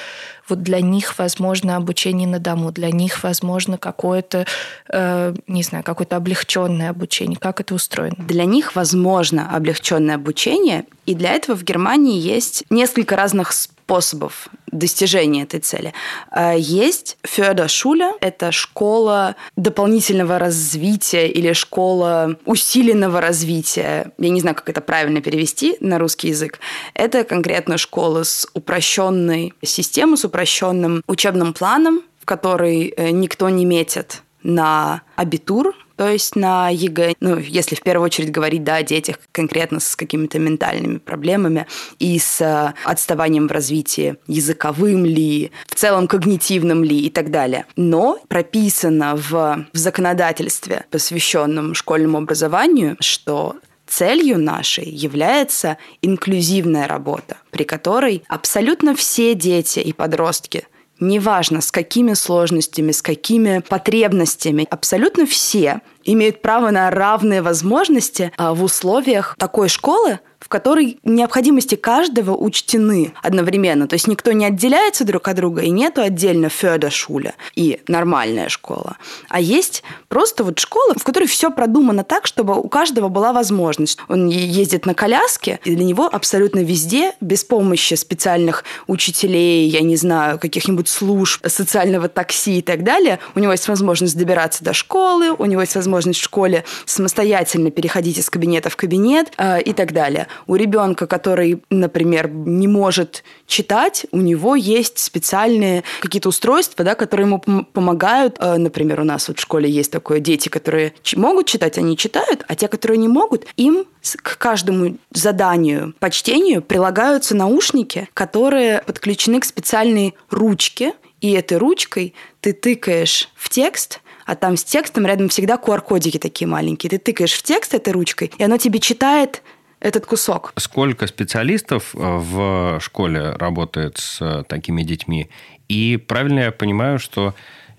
вот 0.47 0.63
для 0.63 0.83
них 0.83 1.19
возможно 1.19 1.77
обучение 1.77 2.29
на 2.29 2.39
дому, 2.39 2.71
для 2.71 2.91
них 2.91 3.23
возможно 3.23 3.79
какое-то, 3.79 4.45
э, 4.91 5.35
не 5.47 5.63
знаю, 5.63 5.83
какое-то 5.85 6.17
облегченное 6.17 6.91
обучение. 6.91 7.39
Как 7.39 7.61
это 7.61 7.75
устроено? 7.75 8.17
Для 8.19 8.45
них 8.45 8.77
возможно 8.77 9.49
облегченное 9.57 10.17
обучение, 10.17 10.85
и 11.07 11.15
для 11.15 11.35
этого 11.35 11.57
в 11.57 11.65
Германии 11.65 12.19
есть 12.19 12.65
несколько 12.71 13.17
разных 13.17 13.53
способов 13.53 14.49
достижения 14.71 15.43
этой 15.43 15.61
цели. 15.61 15.93
А 16.31 16.55
есть 16.55 17.19
Фёдершуля, 17.25 18.15
это 18.21 18.53
школа 18.53 19.37
дополнительного 19.57 20.39
развития 20.39 21.29
или 21.29 21.53
школа 21.53 22.37
усиленного 22.47 23.21
развития. 23.21 24.13
Я 24.19 24.31
не 24.31 24.41
знаю, 24.41 24.57
как 24.57 24.69
это 24.69 24.81
правильно 24.81 25.21
перевести 25.21 25.77
на 25.81 25.99
русский 25.99 26.29
язык. 26.29 26.61
Это 26.95 27.25
конкретно 27.25 27.77
школа 27.77 28.23
с 28.23 28.47
упрощенной 28.55 29.53
системой, 29.63 30.17
с 30.17 30.25
упрощенным 30.25 31.03
учебным 31.07 31.53
планом, 31.53 32.03
в 32.21 32.25
который 32.25 32.95
э, 32.97 33.11
никто 33.11 33.49
не 33.49 33.65
метит 33.65 34.23
на 34.43 35.03
Abitur, 35.17 35.75
то 36.03 36.09
есть 36.09 36.35
на 36.35 36.69
ЕГЭ, 36.69 37.15
ну, 37.21 37.39
если 37.39 37.77
в 37.77 37.81
первую 37.81 38.07
очередь 38.07 38.33
говорить, 38.33 38.65
да, 38.65 38.75
о 38.75 38.83
детях 38.83 39.21
конкретно 39.31 39.79
с 39.79 39.95
какими-то 39.95 40.41
ментальными 40.41 40.99
проблемами 40.99 41.69
и 42.01 42.19
с 42.19 42.41
э, 42.41 42.75
отставанием 42.85 43.47
в 43.47 43.53
развитии 43.53 44.17
языковым 44.27 45.05
ли, 45.05 45.53
в 45.69 45.77
целом 45.77 46.09
когнитивным 46.09 46.83
ли 46.83 46.99
и 47.07 47.09
так 47.09 47.31
далее. 47.31 47.67
Но 47.77 48.19
прописано 48.27 49.15
в, 49.15 49.65
в 49.73 49.77
законодательстве, 49.79 50.87
посвященном 50.91 51.73
школьному 51.75 52.19
образованию, 52.19 52.97
что 52.99 53.55
целью 53.87 54.41
нашей 54.41 54.89
является 54.89 55.79
инклюзивная 56.03 56.89
работа, 56.89 57.37
при 57.53 57.63
которой 57.63 58.25
абсолютно 58.27 58.97
все 58.97 59.37
дети 59.37 59.79
и 59.79 59.93
подростки 59.93 60.65
неважно 61.03 61.61
с 61.61 61.71
какими 61.71 62.15
сложностями, 62.15 62.93
с 62.93 63.03
какими 63.03 63.59
потребностями, 63.59 64.67
абсолютно 64.71 65.27
все 65.27 65.81
имеют 66.05 66.43
право 66.43 66.71
на 66.71 66.91
равные 66.91 67.43
возможности 67.43 68.33
а, 68.37 68.55
в 68.55 68.63
условиях 68.63 69.37
такой 69.39 69.69
школы, 69.69 70.21
в 70.43 70.49
которой 70.49 70.99
необходимости 71.05 71.77
каждого 71.77 72.37
учтены 72.37 73.15
одновременно. 73.23 73.87
То 73.87 73.95
есть 73.95 74.09
никто 74.09 74.33
не 74.33 74.45
отделяется 74.45 75.05
друг 75.05 75.29
от 75.29 75.37
друга, 75.37 75.63
и 75.63 75.71
нету 75.71 76.03
отдельно 76.03 76.49
Фёдершуля 76.49 77.35
и 77.55 77.81
нормальная 77.87 78.49
школа. 78.49 78.97
А 79.29 79.41
есть 79.41 79.85
просто 80.09 80.43
вот 80.43 80.59
школа, 80.59 80.95
в 80.97 81.05
которой 81.05 81.27
все 81.27 81.53
продумано 81.53 82.03
так, 82.03 82.27
чтобы 82.27 82.59
у 82.59 82.69
каждого 82.69 83.09
была 83.09 83.33
возможность. 83.33 83.99
Он 84.09 84.27
ездит 84.29 84.85
на 84.85 84.95
коляске, 84.95 85.61
и 85.65 85.77
для 85.77 85.85
него 85.85 86.09
абсолютно 86.13 86.59
везде, 86.59 87.13
без 87.21 87.45
помощи 87.45 87.95
специальных 87.95 88.65
учителей, 88.89 89.69
я 89.69 89.81
не 89.81 89.95
знаю, 89.95 90.41
каких-нибудь 90.41 90.89
служб, 90.89 91.47
социального 91.47 92.09
такси 92.09 92.59
и 92.59 92.63
так 92.63 92.83
далее, 92.83 93.21
у 93.37 93.39
него 93.39 93.53
есть 93.53 93.69
возможность 93.69 94.19
добираться 94.19 94.65
до 94.65 94.73
школы, 94.73 95.31
у 95.31 95.45
него 95.45 95.61
есть 95.61 95.77
возможность 95.77 95.92
в 96.01 96.15
школе 96.15 96.65
самостоятельно 96.85 97.71
переходить 97.71 98.19
из 98.19 98.31
кабинета 98.31 98.71
в 98.71 98.77
кабинет 98.77 99.33
э, 99.37 99.61
и 99.63 99.73
так 99.73 99.93
далее. 99.93 100.29
У 100.47 100.57
ребенка, 100.57 101.07
который, 101.07 101.63
например, 101.71 102.29
не 102.29 102.69
может 102.69 103.25
читать, 103.47 104.07
у 104.11 104.19
него 104.19 104.57
есть 104.57 104.99
специальные 104.99 105.85
какие-то 106.01 106.29
устройства, 106.29 106.85
да, 106.85 106.95
которые 106.95 107.27
ему 107.27 107.65
помогают. 107.73 108.37
Э, 108.39 108.57
например, 108.57 109.01
у 109.01 109.05
нас 109.05 109.29
вот 109.29 109.39
в 109.39 109.43
школе 109.43 109.71
есть 109.71 109.91
такое 109.91 110.21
дети, 110.21 110.49
которые 110.49 110.95
могут 111.17 111.47
читать, 111.47 111.79
они 111.79 111.97
читают, 111.97 112.45
а 112.49 112.55
те, 112.55 112.69
которые 112.69 112.99
не 112.99 113.09
могут, 113.09 113.47
им 113.57 113.85
к 114.23 114.39
каждому 114.39 114.97
заданию 115.13 115.95
по 116.01 116.11
чтению 116.11 116.63
прилагаются 116.63 117.37
наушники, 117.37 118.09
которые 118.15 118.83
подключены 118.83 119.41
к 119.41 119.45
специальной 119.45 120.15
ручке, 120.31 120.95
и 121.21 121.33
этой 121.33 121.57
ручкой 121.57 122.15
ты 122.41 122.53
тыкаешь 122.53 123.29
в 123.37 123.49
текст, 123.49 124.01
а 124.27 124.35
там 124.35 124.57
с 124.57 124.65
текстом 124.65 125.07
рядом 125.07 125.29
всегда 125.29 125.55
QR-кодики 125.55 126.19
такие 126.19 126.49
маленькие. 126.49 126.91
Ты 126.91 126.99
тыкаешь 126.99 127.33
в 127.33 127.43
текст 127.43 127.75
этой 127.75 127.93
ручкой, 127.93 128.33
и 128.37 128.43
оно 128.43 128.57
тебе 128.57 128.79
читает 128.79 129.43
этот 129.81 130.07
кусок. 130.07 130.53
Сколько 130.57 131.07
специалистов 131.07 131.95
э, 131.95 131.99
в 131.99 132.79
школе 132.81 133.31
работает 133.33 133.99
с 133.99 134.21
э, 134.21 134.45
такими 134.47 134.83
детьми? 134.83 135.29
И 135.69 135.97
правильно 135.97 136.41
я 136.41 136.53
понимаю, 136.53 136.99
что 136.99 137.35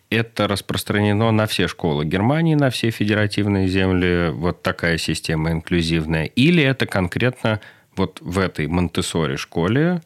это 0.10 0.48
распространено 0.48 1.32
на 1.32 1.48
все 1.48 1.68
школы 1.68 2.06
Германии, 2.06 2.56
на 2.56 2.70
все 2.70 2.92
федеративные 2.92 3.68
земли, 3.68 4.30
вот 4.32 4.62
такая 4.62 4.98
система 4.98 5.52
инклюзивная? 5.52 6.26
Или 6.26 6.64
это 6.64 6.86
конкретно 6.86 7.62
вот 7.96 8.20
в 8.22 8.40
этой 8.40 8.68
Монтессори 8.68 9.38
школе 9.38 10.02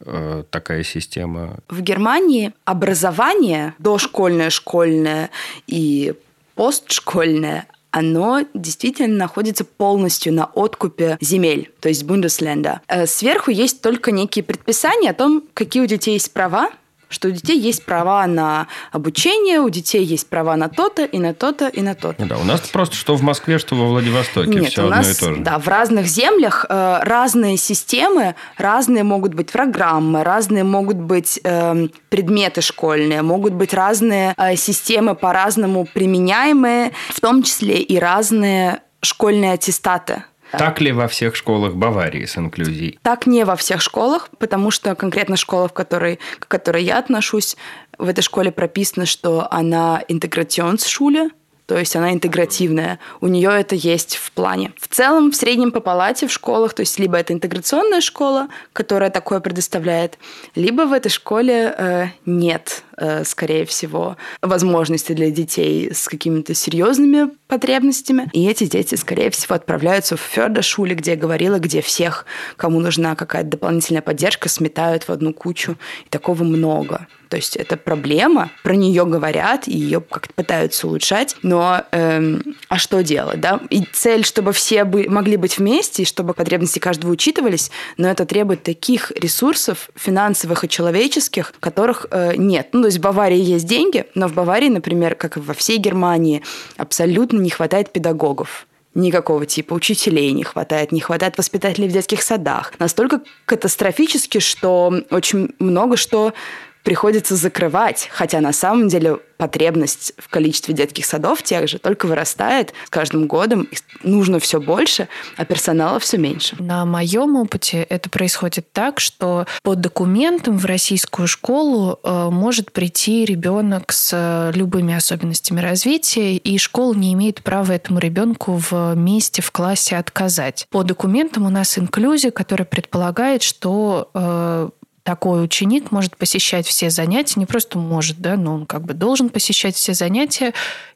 э, 0.00 0.44
такая 0.50 0.82
система? 0.82 1.58
В 1.68 1.80
Германии 1.80 2.52
образование 2.64 3.74
дошкольное, 3.78 4.50
школьное 4.50 5.30
и 5.66 6.14
постшкольное 6.54 7.66
оно 7.92 8.42
действительно 8.54 9.16
находится 9.16 9.64
полностью 9.64 10.32
на 10.32 10.44
откупе 10.54 11.18
земель, 11.20 11.72
то 11.80 11.88
есть 11.88 12.04
Бундесленда. 12.04 12.82
Э, 12.86 13.06
сверху 13.06 13.50
есть 13.50 13.82
только 13.82 14.12
некие 14.12 14.44
предписания 14.44 15.10
о 15.10 15.14
том, 15.14 15.42
какие 15.54 15.82
у 15.82 15.86
детей 15.86 16.12
есть 16.12 16.32
права, 16.32 16.70
что 17.10 17.28
у 17.28 17.30
детей 17.32 17.58
есть 17.58 17.84
права 17.84 18.26
на 18.26 18.68
обучение, 18.92 19.60
у 19.60 19.68
детей 19.68 20.04
есть 20.04 20.28
права 20.28 20.56
на 20.56 20.68
то-то 20.68 21.04
и 21.04 21.18
на 21.18 21.34
то-то 21.34 21.68
и 21.68 21.82
на 21.82 21.94
то-то. 21.94 22.24
Да, 22.24 22.38
у 22.38 22.44
нас 22.44 22.60
просто 22.60 22.96
что 22.96 23.16
в 23.16 23.22
Москве, 23.22 23.58
что 23.58 23.74
во 23.74 23.88
Владивостоке, 23.88 24.48
Нет, 24.48 24.70
все 24.70 24.82
у 24.82 24.84
одно 24.84 24.96
нас, 24.96 25.10
и 25.10 25.20
то 25.20 25.34
же. 25.34 25.40
Да, 25.42 25.58
в 25.58 25.68
разных 25.68 26.06
землях 26.06 26.64
э, 26.68 27.00
разные 27.02 27.56
системы, 27.56 28.36
разные 28.56 29.02
могут 29.02 29.34
быть 29.34 29.50
программы, 29.50 30.24
разные 30.24 30.64
могут 30.64 30.96
быть 30.96 31.40
э, 31.42 31.88
предметы 32.08 32.60
школьные, 32.60 33.22
могут 33.22 33.52
быть 33.54 33.74
разные 33.74 34.34
э, 34.36 34.54
системы 34.56 35.14
по-разному 35.14 35.86
применяемые, 35.92 36.92
в 37.08 37.20
том 37.20 37.42
числе 37.42 37.82
и 37.82 37.98
разные 37.98 38.82
школьные 39.02 39.54
аттестаты. 39.54 40.24
Так 40.52 40.80
ли 40.80 40.92
во 40.92 41.08
всех 41.08 41.36
школах 41.36 41.74
Баварии 41.74 42.24
с 42.24 42.36
инклюзией? 42.36 42.98
Так 43.02 43.26
не 43.26 43.44
во 43.44 43.56
всех 43.56 43.80
школах, 43.80 44.28
потому 44.38 44.70
что 44.70 44.94
конкретно 44.94 45.36
школа, 45.36 45.68
в 45.68 45.72
которой, 45.72 46.18
к 46.38 46.48
которой 46.48 46.84
я 46.84 46.98
отношусь, 46.98 47.56
в 47.98 48.08
этой 48.08 48.22
школе 48.22 48.50
прописано, 48.50 49.06
что 49.06 49.46
она 49.50 50.02
интеграционс-шуле, 50.08 51.30
то 51.70 51.78
есть 51.78 51.94
она 51.94 52.12
интегративная. 52.12 52.98
У 53.20 53.28
нее 53.28 53.50
это 53.50 53.76
есть 53.76 54.16
в 54.16 54.32
плане. 54.32 54.72
В 54.76 54.88
целом, 54.88 55.30
в 55.30 55.36
среднем 55.36 55.70
по 55.70 55.78
палате 55.78 56.26
в 56.26 56.32
школах, 56.32 56.74
то 56.74 56.80
есть 56.80 56.98
либо 56.98 57.16
это 57.16 57.32
интеграционная 57.32 58.00
школа, 58.00 58.48
которая 58.72 59.08
такое 59.08 59.38
предоставляет, 59.38 60.18
либо 60.56 60.82
в 60.82 60.92
этой 60.92 61.10
школе 61.10 61.72
э, 61.78 62.06
нет, 62.26 62.82
скорее 63.24 63.64
всего, 63.64 64.16
возможности 64.42 65.12
для 65.12 65.30
детей 65.30 65.92
с 65.92 66.08
какими-то 66.08 66.54
серьезными 66.54 67.30
потребностями. 67.46 68.30
И 68.32 68.46
эти 68.46 68.64
дети, 68.64 68.94
скорее 68.94 69.30
всего, 69.30 69.54
отправляются 69.54 70.16
в 70.16 70.20
Фёрдошуле, 70.20 70.94
где 70.94 71.12
я 71.12 71.16
говорила, 71.16 71.58
где 71.58 71.80
всех, 71.80 72.26
кому 72.56 72.80
нужна 72.80 73.14
какая-то 73.14 73.50
дополнительная 73.50 74.02
поддержка, 74.02 74.48
сметают 74.48 75.04
в 75.04 75.10
одну 75.10 75.32
кучу. 75.32 75.76
И 76.06 76.08
такого 76.08 76.44
много. 76.44 77.06
То 77.30 77.36
есть 77.36 77.56
это 77.56 77.76
проблема, 77.76 78.50
про 78.64 78.74
нее 78.74 79.06
говорят, 79.06 79.68
и 79.68 79.72
ее 79.72 80.00
как-то 80.00 80.34
пытаются 80.34 80.88
улучшать, 80.88 81.36
но 81.42 81.84
эм, 81.92 82.49
а 82.70 82.78
что 82.78 83.02
делать, 83.02 83.40
да? 83.40 83.60
И 83.68 83.82
цель, 83.82 84.24
чтобы 84.24 84.52
все 84.52 84.84
бы, 84.84 85.06
могли 85.08 85.36
быть 85.36 85.58
вместе, 85.58 86.04
и 86.04 86.06
чтобы 86.06 86.34
потребности 86.34 86.78
каждого 86.78 87.10
учитывались, 87.10 87.68
но 87.96 88.08
это 88.08 88.24
требует 88.24 88.62
таких 88.62 89.10
ресурсов 89.16 89.90
финансовых 89.96 90.62
и 90.62 90.68
человеческих, 90.68 91.52
которых 91.58 92.06
э, 92.12 92.36
нет. 92.36 92.68
Ну, 92.72 92.82
то 92.82 92.86
есть 92.86 92.98
в 92.98 93.00
Баварии 93.00 93.40
есть 93.40 93.66
деньги, 93.66 94.06
но 94.14 94.28
в 94.28 94.34
Баварии, 94.34 94.68
например, 94.68 95.16
как 95.16 95.36
и 95.36 95.40
во 95.40 95.52
всей 95.52 95.78
Германии, 95.78 96.44
абсолютно 96.76 97.38
не 97.38 97.50
хватает 97.50 97.90
педагогов 97.92 98.68
никакого 98.94 99.46
типа 99.46 99.74
учителей 99.74 100.32
не 100.32 100.42
хватает, 100.42 100.90
не 100.90 101.00
хватает 101.00 101.38
воспитателей 101.38 101.88
в 101.88 101.92
детских 101.92 102.22
садах. 102.22 102.72
Настолько 102.80 103.20
катастрофически, 103.46 104.38
что 104.38 104.92
очень 105.10 105.50
много 105.60 105.96
что 105.96 106.34
приходится 106.82 107.36
закрывать, 107.36 108.08
хотя 108.10 108.40
на 108.40 108.52
самом 108.52 108.88
деле 108.88 109.18
потребность 109.40 110.12
в 110.18 110.28
количестве 110.28 110.74
детских 110.74 111.06
садов 111.06 111.42
тех 111.42 111.66
же 111.66 111.78
только 111.78 112.04
вырастает 112.04 112.74
с 112.86 112.90
каждым 112.90 113.26
годом, 113.26 113.68
нужно 114.02 114.38
все 114.38 114.60
больше, 114.60 115.08
а 115.38 115.46
персонала 115.46 115.98
все 115.98 116.18
меньше. 116.18 116.56
На 116.58 116.84
моем 116.84 117.36
опыте 117.36 117.82
это 117.88 118.10
происходит 118.10 118.70
так, 118.72 119.00
что 119.00 119.46
по 119.62 119.74
документам 119.76 120.58
в 120.58 120.66
российскую 120.66 121.26
школу 121.26 121.98
э, 122.02 122.28
может 122.30 122.70
прийти 122.72 123.24
ребенок 123.24 123.92
с 123.92 124.52
любыми 124.54 124.94
особенностями 124.94 125.60
развития, 125.60 126.36
и 126.36 126.58
школа 126.58 126.92
не 126.92 127.14
имеет 127.14 127.42
права 127.42 127.72
этому 127.72 127.98
ребенку 127.98 128.60
в 128.70 128.94
месте 128.94 129.40
в 129.40 129.50
классе 129.52 129.96
отказать. 129.96 130.66
По 130.70 130.82
документам 130.82 131.46
у 131.46 131.48
нас 131.48 131.78
инклюзия, 131.78 132.30
которая 132.30 132.66
предполагает, 132.66 133.42
что 133.42 134.10
э, 134.12 134.68
такой 135.02 135.44
ученик 135.44 135.90
может 135.90 136.16
посещать 136.16 136.66
все 136.66 136.90
занятия, 136.90 137.40
не 137.40 137.46
просто 137.46 137.78
может, 137.78 138.20
да, 138.20 138.36
но 138.36 138.54
он 138.54 138.66
как 138.66 138.82
бы 138.82 138.94
должен 138.94 139.28
посещать 139.28 139.74
все 139.74 139.94
занятия, 139.94 140.52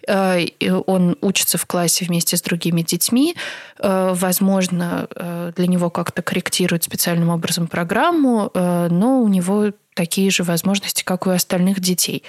э, 0.07 0.47
он 0.87 1.17
учится 1.21 1.59
в 1.59 1.67
классе 1.67 2.05
вместе 2.05 2.37
с 2.37 2.43
другими 2.43 2.83
детьми, 2.83 3.35
э, 3.79 4.13
возможно, 4.15 5.09
э, 5.15 5.53
для 5.57 5.67
него 5.67 5.91
как-то 5.91 6.23
корректируют 6.23 6.85
специальным 6.85 7.31
образом 7.31 7.67
программу, 7.67 8.51
но 8.55 9.21
у 9.21 9.29
него 9.29 9.73
такие 9.95 10.31
же 10.31 10.43
возможности, 10.43 11.03
как 11.03 11.27
у 11.27 11.31
остальных 11.31 11.81
детей. 11.81 12.23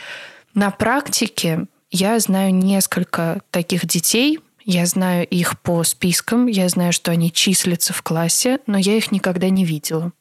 На 0.54 0.72
практике 0.72 1.66
я 1.92 2.20
знаю 2.20 2.54
несколько 2.54 3.42
таких 3.52 3.86
детей, 3.86 4.40
я 4.64 4.86
знаю 4.86 5.28
их 5.28 5.60
по 5.62 5.84
спискам, 5.84 6.48
я 6.48 6.68
знаю, 6.70 6.92
что 6.92 7.12
они 7.12 7.32
числятся 7.32 7.94
в 7.94 8.02
классе, 8.02 8.60
но 8.66 8.78
я 8.78 8.98
их 8.98 9.12
никогда 9.12 9.50
не 9.50 9.64
видела. 9.64 10.12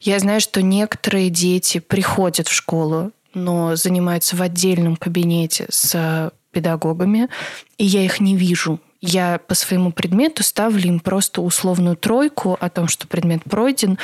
Я 0.00 0.18
знаю, 0.18 0.40
что 0.40 0.62
некоторые 0.62 1.30
дети 1.30 1.78
приходят 1.78 2.48
в 2.48 2.52
школу, 2.52 3.12
но 3.34 3.76
занимаются 3.76 4.36
в 4.36 4.42
отдельном 4.42 4.96
кабинете 4.96 5.66
с 5.70 6.32
педагогами, 6.50 7.28
и 7.76 7.84
я 7.84 8.04
их 8.04 8.20
не 8.20 8.36
вижу. 8.36 8.80
Я 9.00 9.38
по 9.46 9.54
своему 9.54 9.92
предмету 9.92 10.42
ставлю 10.42 10.88
им 10.88 11.00
просто 11.00 11.40
условную 11.40 11.96
тройку 11.96 12.56
о 12.60 12.68
том, 12.68 12.88
что 12.88 13.06
предмет 13.06 13.44
пройден, 13.44 13.98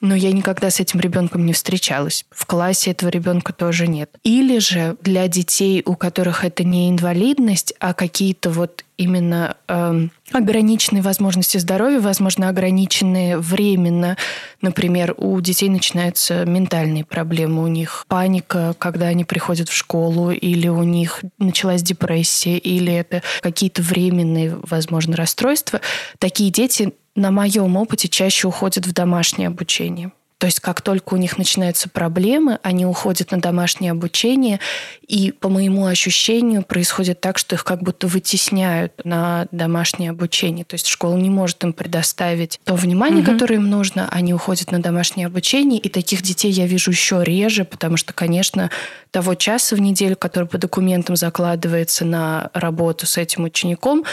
но 0.00 0.14
я 0.14 0.32
никогда 0.32 0.70
с 0.70 0.80
этим 0.80 1.00
ребенком 1.00 1.46
не 1.46 1.52
встречалась. 1.52 2.24
В 2.30 2.46
классе 2.46 2.90
этого 2.90 3.08
ребенка 3.10 3.52
тоже 3.52 3.86
нет. 3.86 4.10
Или 4.22 4.58
же 4.58 4.96
для 5.00 5.28
детей, 5.28 5.82
у 5.84 5.94
которых 5.94 6.44
это 6.44 6.64
не 6.64 6.90
инвалидность, 6.90 7.74
а 7.80 7.94
какие-то 7.94 8.50
вот 8.50 8.84
именно 8.96 9.56
э, 9.68 10.08
ограниченные 10.32 11.02
возможности 11.02 11.58
здоровья, 11.58 12.00
возможно, 12.00 12.48
ограниченные 12.48 13.38
временно. 13.38 14.16
Например, 14.62 15.14
у 15.18 15.38
детей 15.40 15.68
начинаются 15.68 16.44
ментальные 16.44 17.04
проблемы, 17.04 17.62
у 17.62 17.66
них 17.66 18.06
паника, 18.08 18.74
когда 18.78 19.06
они 19.06 19.24
приходят 19.24 19.68
в 19.68 19.74
школу, 19.74 20.30
или 20.30 20.68
у 20.68 20.82
них 20.82 21.22
началась 21.38 21.82
депрессия, 21.82 22.56
или 22.56 22.92
это 22.92 23.22
какие-то 23.40 23.82
временные, 23.82 24.58
возможно, 24.62 25.16
расстройства. 25.16 25.80
Такие 26.18 26.50
дети 26.50 26.94
на 27.16 27.30
моем 27.30 27.76
опыте 27.76 28.08
чаще 28.08 28.46
уходят 28.46 28.86
в 28.86 28.92
домашнее 28.92 29.48
обучение. 29.48 30.12
То 30.38 30.46
есть 30.46 30.60
как 30.60 30.82
только 30.82 31.14
у 31.14 31.16
них 31.16 31.38
начинаются 31.38 31.88
проблемы, 31.88 32.58
они 32.62 32.84
уходят 32.84 33.30
на 33.30 33.40
домашнее 33.40 33.92
обучение, 33.92 34.60
и 35.08 35.32
по 35.32 35.48
моему 35.48 35.86
ощущению 35.86 36.62
происходит 36.62 37.22
так, 37.22 37.38
что 37.38 37.54
их 37.54 37.64
как 37.64 37.82
будто 37.82 38.06
вытесняют 38.06 38.92
на 39.04 39.46
домашнее 39.50 40.10
обучение. 40.10 40.66
То 40.66 40.74
есть 40.74 40.88
школа 40.88 41.16
не 41.16 41.30
может 41.30 41.64
им 41.64 41.72
предоставить 41.72 42.60
то 42.64 42.74
внимание, 42.74 43.22
угу. 43.22 43.32
которое 43.32 43.54
им 43.54 43.70
нужно, 43.70 44.10
они 44.10 44.34
уходят 44.34 44.70
на 44.70 44.82
домашнее 44.82 45.26
обучение, 45.26 45.80
и 45.80 45.88
таких 45.88 46.20
детей 46.20 46.50
я 46.50 46.66
вижу 46.66 46.90
еще 46.90 47.24
реже, 47.24 47.64
потому 47.64 47.96
что, 47.96 48.12
конечно, 48.12 48.70
того 49.10 49.36
часа 49.36 49.74
в 49.74 49.80
неделю, 49.80 50.16
который 50.16 50.46
по 50.46 50.58
документам 50.58 51.16
закладывается 51.16 52.04
на 52.04 52.50
работу 52.52 53.06
с 53.06 53.16
этим 53.16 53.44
учеником, 53.44 54.04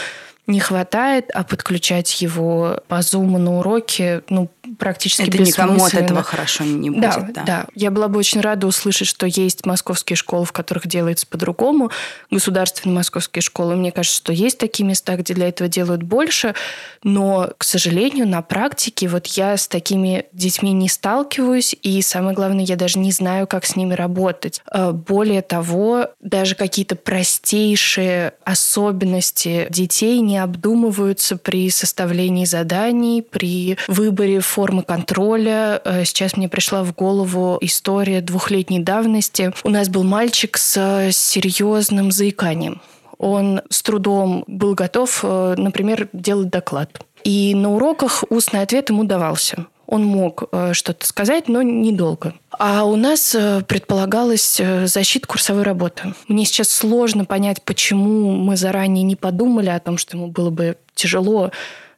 не 0.46 0.60
хватает, 0.60 1.30
а 1.32 1.44
подключать 1.44 2.20
его 2.20 2.80
по 2.88 3.02
зуму 3.02 3.38
на 3.38 3.58
уроке, 3.58 4.22
ну, 4.28 4.50
практически 4.78 5.28
Это 5.28 5.38
никому 5.38 5.84
от 5.84 5.94
этого 5.94 6.22
хорошо 6.22 6.64
не 6.64 6.90
будет. 6.90 7.02
Да, 7.02 7.28
да, 7.34 7.44
да. 7.44 7.66
Я 7.74 7.90
была 7.90 8.08
бы 8.08 8.18
очень 8.18 8.40
рада 8.40 8.66
услышать, 8.66 9.08
что 9.08 9.26
есть 9.26 9.66
московские 9.66 10.16
школы, 10.16 10.44
в 10.44 10.52
которых 10.52 10.86
делается 10.86 11.26
по-другому, 11.26 11.90
государственные 12.30 12.96
московские 12.96 13.42
школы. 13.42 13.76
Мне 13.76 13.92
кажется, 13.92 14.16
что 14.16 14.32
есть 14.32 14.58
такие 14.58 14.84
места, 14.84 15.16
где 15.16 15.34
для 15.34 15.48
этого 15.48 15.68
делают 15.68 16.02
больше, 16.02 16.54
но, 17.02 17.50
к 17.58 17.64
сожалению, 17.64 18.26
на 18.26 18.42
практике 18.42 19.08
вот 19.08 19.26
я 19.28 19.56
с 19.56 19.68
такими 19.68 20.26
детьми 20.32 20.72
не 20.72 20.88
сталкиваюсь, 20.88 21.74
и 21.82 22.00
самое 22.02 22.34
главное, 22.34 22.64
я 22.64 22.76
даже 22.76 22.98
не 22.98 23.12
знаю, 23.12 23.46
как 23.46 23.64
с 23.66 23.76
ними 23.76 23.94
работать. 23.94 24.62
Э, 24.70 24.92
более 24.92 25.42
того, 25.42 26.08
даже 26.20 26.54
какие-то 26.54 26.96
простейшие 26.96 28.34
особенности 28.44 29.66
детей 29.70 30.20
не 30.20 30.38
обдумываются 30.38 31.36
при 31.36 31.70
составлении 31.70 32.44
заданий, 32.44 33.22
при 33.22 33.76
выборе 33.88 34.40
формы 34.54 34.84
контроля. 34.84 35.80
Э, 35.84 36.04
сейчас 36.04 36.36
мне 36.36 36.48
пришла 36.48 36.84
в 36.84 36.94
голову 36.94 37.58
история 37.60 38.20
двухлетней 38.20 38.78
давности. 38.78 39.52
У 39.64 39.68
нас 39.68 39.88
был 39.88 40.04
мальчик 40.04 40.56
с 40.56 41.10
серьезным 41.10 42.12
заиканием. 42.12 42.80
Он 43.18 43.62
с 43.68 43.82
трудом 43.82 44.44
был 44.46 44.74
готов, 44.74 45.20
э, 45.24 45.54
например, 45.58 46.08
делать 46.12 46.50
доклад. 46.50 46.90
И 47.24 47.52
на 47.56 47.74
уроках 47.74 48.22
устный 48.30 48.62
ответ 48.62 48.90
ему 48.90 49.02
давался. 49.02 49.66
Он 49.88 50.04
мог 50.04 50.44
э, 50.52 50.72
что-то 50.72 51.04
сказать, 51.04 51.48
но 51.48 51.62
недолго. 51.62 52.34
А 52.56 52.84
у 52.84 52.94
нас 52.94 53.36
предполагалась 53.66 54.60
защита 54.84 55.26
курсовой 55.26 55.64
работы. 55.64 56.14
Мне 56.28 56.44
сейчас 56.44 56.68
сложно 56.68 57.24
понять, 57.24 57.60
почему 57.62 58.30
мы 58.36 58.56
заранее 58.56 59.02
не 59.02 59.16
подумали 59.16 59.70
о 59.70 59.80
том, 59.80 59.98
что 59.98 60.16
ему 60.16 60.28
было 60.28 60.50
бы 60.50 60.76
тяжело 60.94 61.50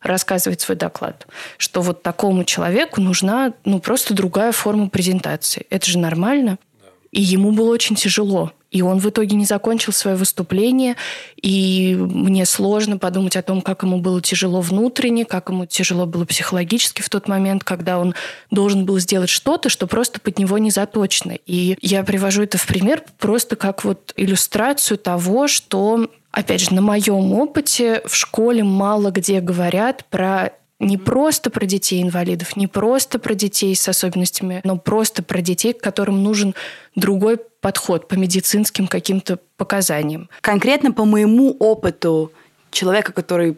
рассказывает 0.07 0.61
свой 0.61 0.77
доклад, 0.77 1.27
что 1.59 1.83
вот 1.83 2.03
такому 2.03 2.45
человеку 2.45 3.01
нужна 3.01 3.53
ну, 3.65 3.81
просто 3.81 4.15
другая 4.15 4.53
форма 4.53 4.89
презентации. 4.89 5.67
Это 5.71 5.91
же 5.91 5.99
нормально. 5.99 6.59
И 7.13 7.23
ему 7.23 7.53
было 7.53 7.73
очень 7.73 7.97
тяжело. 7.97 8.53
И 8.71 8.83
он 8.83 8.99
в 8.99 9.09
итоге 9.09 9.37
не 9.37 9.47
закончил 9.47 9.93
свое 9.93 10.17
выступление. 10.17 10.97
И 11.41 11.97
мне 11.99 12.45
сложно 12.45 12.99
подумать 12.99 13.37
о 13.37 13.43
том, 13.43 13.63
как 13.63 13.83
ему 13.85 14.01
было 14.01 14.21
тяжело 14.21 14.61
внутренне, 14.61 15.25
как 15.25 15.49
ему 15.49 15.67
тяжело 15.67 16.05
было 16.05 16.27
психологически 16.27 17.01
в 17.01 17.09
тот 17.09 17.29
момент, 17.29 17.65
когда 17.65 17.99
он 17.99 18.15
должен 18.51 18.85
был 18.85 18.99
сделать 18.99 19.31
что-то, 19.31 19.69
что 19.69 19.87
просто 19.87 20.21
под 20.21 20.39
него 20.39 20.59
не 20.59 20.71
заточено. 20.71 21.39
И 21.47 21.79
я 21.81 22.03
привожу 22.03 22.43
это 22.43 22.59
в 22.59 22.67
пример 22.67 23.03
просто 23.19 23.57
как 23.57 23.85
вот 23.85 24.13
иллюстрацию 24.17 24.99
того, 24.99 25.49
что 25.49 26.11
опять 26.37 26.61
же, 26.61 26.75
на 26.75 26.83
моем 26.83 27.33
опыте 27.33 28.03
в 28.05 28.15
школе 28.15 28.63
мало 28.63 29.11
где 29.11 29.41
говорят 29.41 30.05
про 30.11 30.53
не 30.79 30.99
просто 30.99 31.49
про 31.49 31.65
детей-инвалидов, 31.65 32.55
не 32.55 32.67
просто 32.67 33.19
про 33.19 33.35
детей 33.35 33.75
с 33.75 33.89
особенностями, 33.89 34.61
но 34.63 34.77
просто 34.77 35.23
про 35.23 35.41
детей, 35.41 35.73
которым 35.73 36.23
нужен 36.23 36.55
другой 36.95 37.39
подход 37.39 38.09
по 38.09 38.15
медицинским 38.15 38.87
каким-то 38.87 39.39
показаниям. 39.57 40.29
Конкретно 40.43 40.93
по 40.93 41.07
моему 41.07 41.57
опыту 41.59 42.31
человека, 42.71 43.13
который 43.13 43.57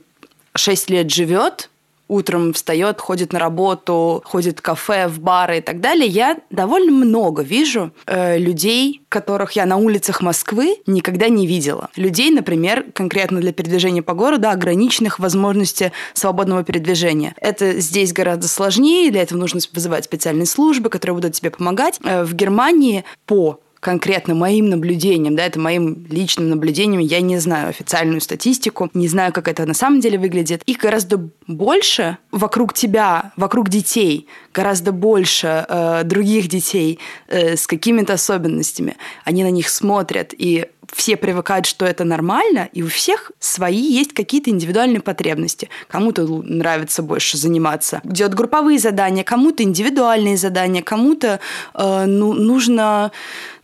6 0.54 0.90
лет 0.90 1.10
живет, 1.10 1.70
утром 2.08 2.52
встает, 2.52 3.00
ходит 3.00 3.32
на 3.32 3.38
работу, 3.38 4.22
ходит 4.24 4.58
в 4.58 4.62
кафе, 4.62 5.06
в 5.08 5.20
бары 5.20 5.58
и 5.58 5.60
так 5.60 5.80
далее, 5.80 6.08
я 6.08 6.38
довольно 6.50 6.90
много 6.90 7.42
вижу 7.42 7.92
э, 8.06 8.38
людей, 8.38 9.02
которых 9.08 9.52
я 9.52 9.66
на 9.66 9.76
улицах 9.76 10.22
Москвы 10.22 10.76
никогда 10.86 11.28
не 11.28 11.46
видела. 11.46 11.90
Людей, 11.96 12.30
например, 12.30 12.86
конкретно 12.94 13.40
для 13.40 13.52
передвижения 13.52 14.02
по 14.02 14.14
городу, 14.14 14.48
ограниченных 14.48 15.18
возможностей 15.18 15.92
свободного 16.14 16.64
передвижения. 16.64 17.34
Это 17.40 17.80
здесь 17.80 18.12
гораздо 18.12 18.48
сложнее, 18.48 19.10
для 19.10 19.22
этого 19.22 19.38
нужно 19.38 19.60
вызывать 19.72 20.04
специальные 20.04 20.46
службы, 20.46 20.88
которые 20.88 21.16
будут 21.16 21.34
тебе 21.34 21.50
помогать. 21.50 22.00
Э, 22.04 22.24
в 22.24 22.34
Германии 22.34 23.04
по 23.26 23.60
конкретно 23.80 24.34
моим 24.34 24.68
наблюдением, 24.68 25.36
да, 25.36 25.46
это 25.46 25.60
моим 25.60 26.06
личным 26.10 26.50
наблюдением, 26.50 27.00
я 27.00 27.20
не 27.20 27.38
знаю 27.38 27.68
официальную 27.68 28.20
статистику, 28.20 28.90
не 28.94 29.08
знаю, 29.08 29.32
как 29.32 29.48
это 29.48 29.66
на 29.66 29.74
самом 29.74 30.00
деле 30.00 30.18
выглядит. 30.18 30.62
Их 30.66 30.78
гораздо 30.78 31.28
больше 31.46 32.18
вокруг 32.30 32.74
тебя, 32.74 33.32
вокруг 33.36 33.68
детей, 33.68 34.26
гораздо 34.52 34.92
больше 34.92 35.64
э, 35.68 36.02
других 36.04 36.48
детей 36.48 36.98
э, 37.28 37.56
с 37.56 37.66
какими-то 37.66 38.14
особенностями. 38.14 38.96
Они 39.24 39.44
на 39.44 39.50
них 39.50 39.68
смотрят, 39.68 40.34
и 40.36 40.66
все 40.92 41.16
привыкают, 41.16 41.66
что 41.66 41.84
это 41.84 42.04
нормально, 42.04 42.68
и 42.72 42.82
у 42.82 42.88
всех 42.88 43.32
свои 43.38 43.80
есть 43.80 44.12
какие-то 44.12 44.50
индивидуальные 44.50 45.00
потребности. 45.00 45.68
Кому-то 45.88 46.26
нравится 46.26 47.02
больше 47.02 47.36
заниматься, 47.36 48.00
делать 48.04 48.34
групповые 48.34 48.78
задания, 48.78 49.24
кому-то 49.24 49.62
индивидуальные 49.62 50.36
задания, 50.36 50.82
кому-то 50.82 51.40
э, 51.74 52.04
ну, 52.06 52.32
нужно, 52.32 53.12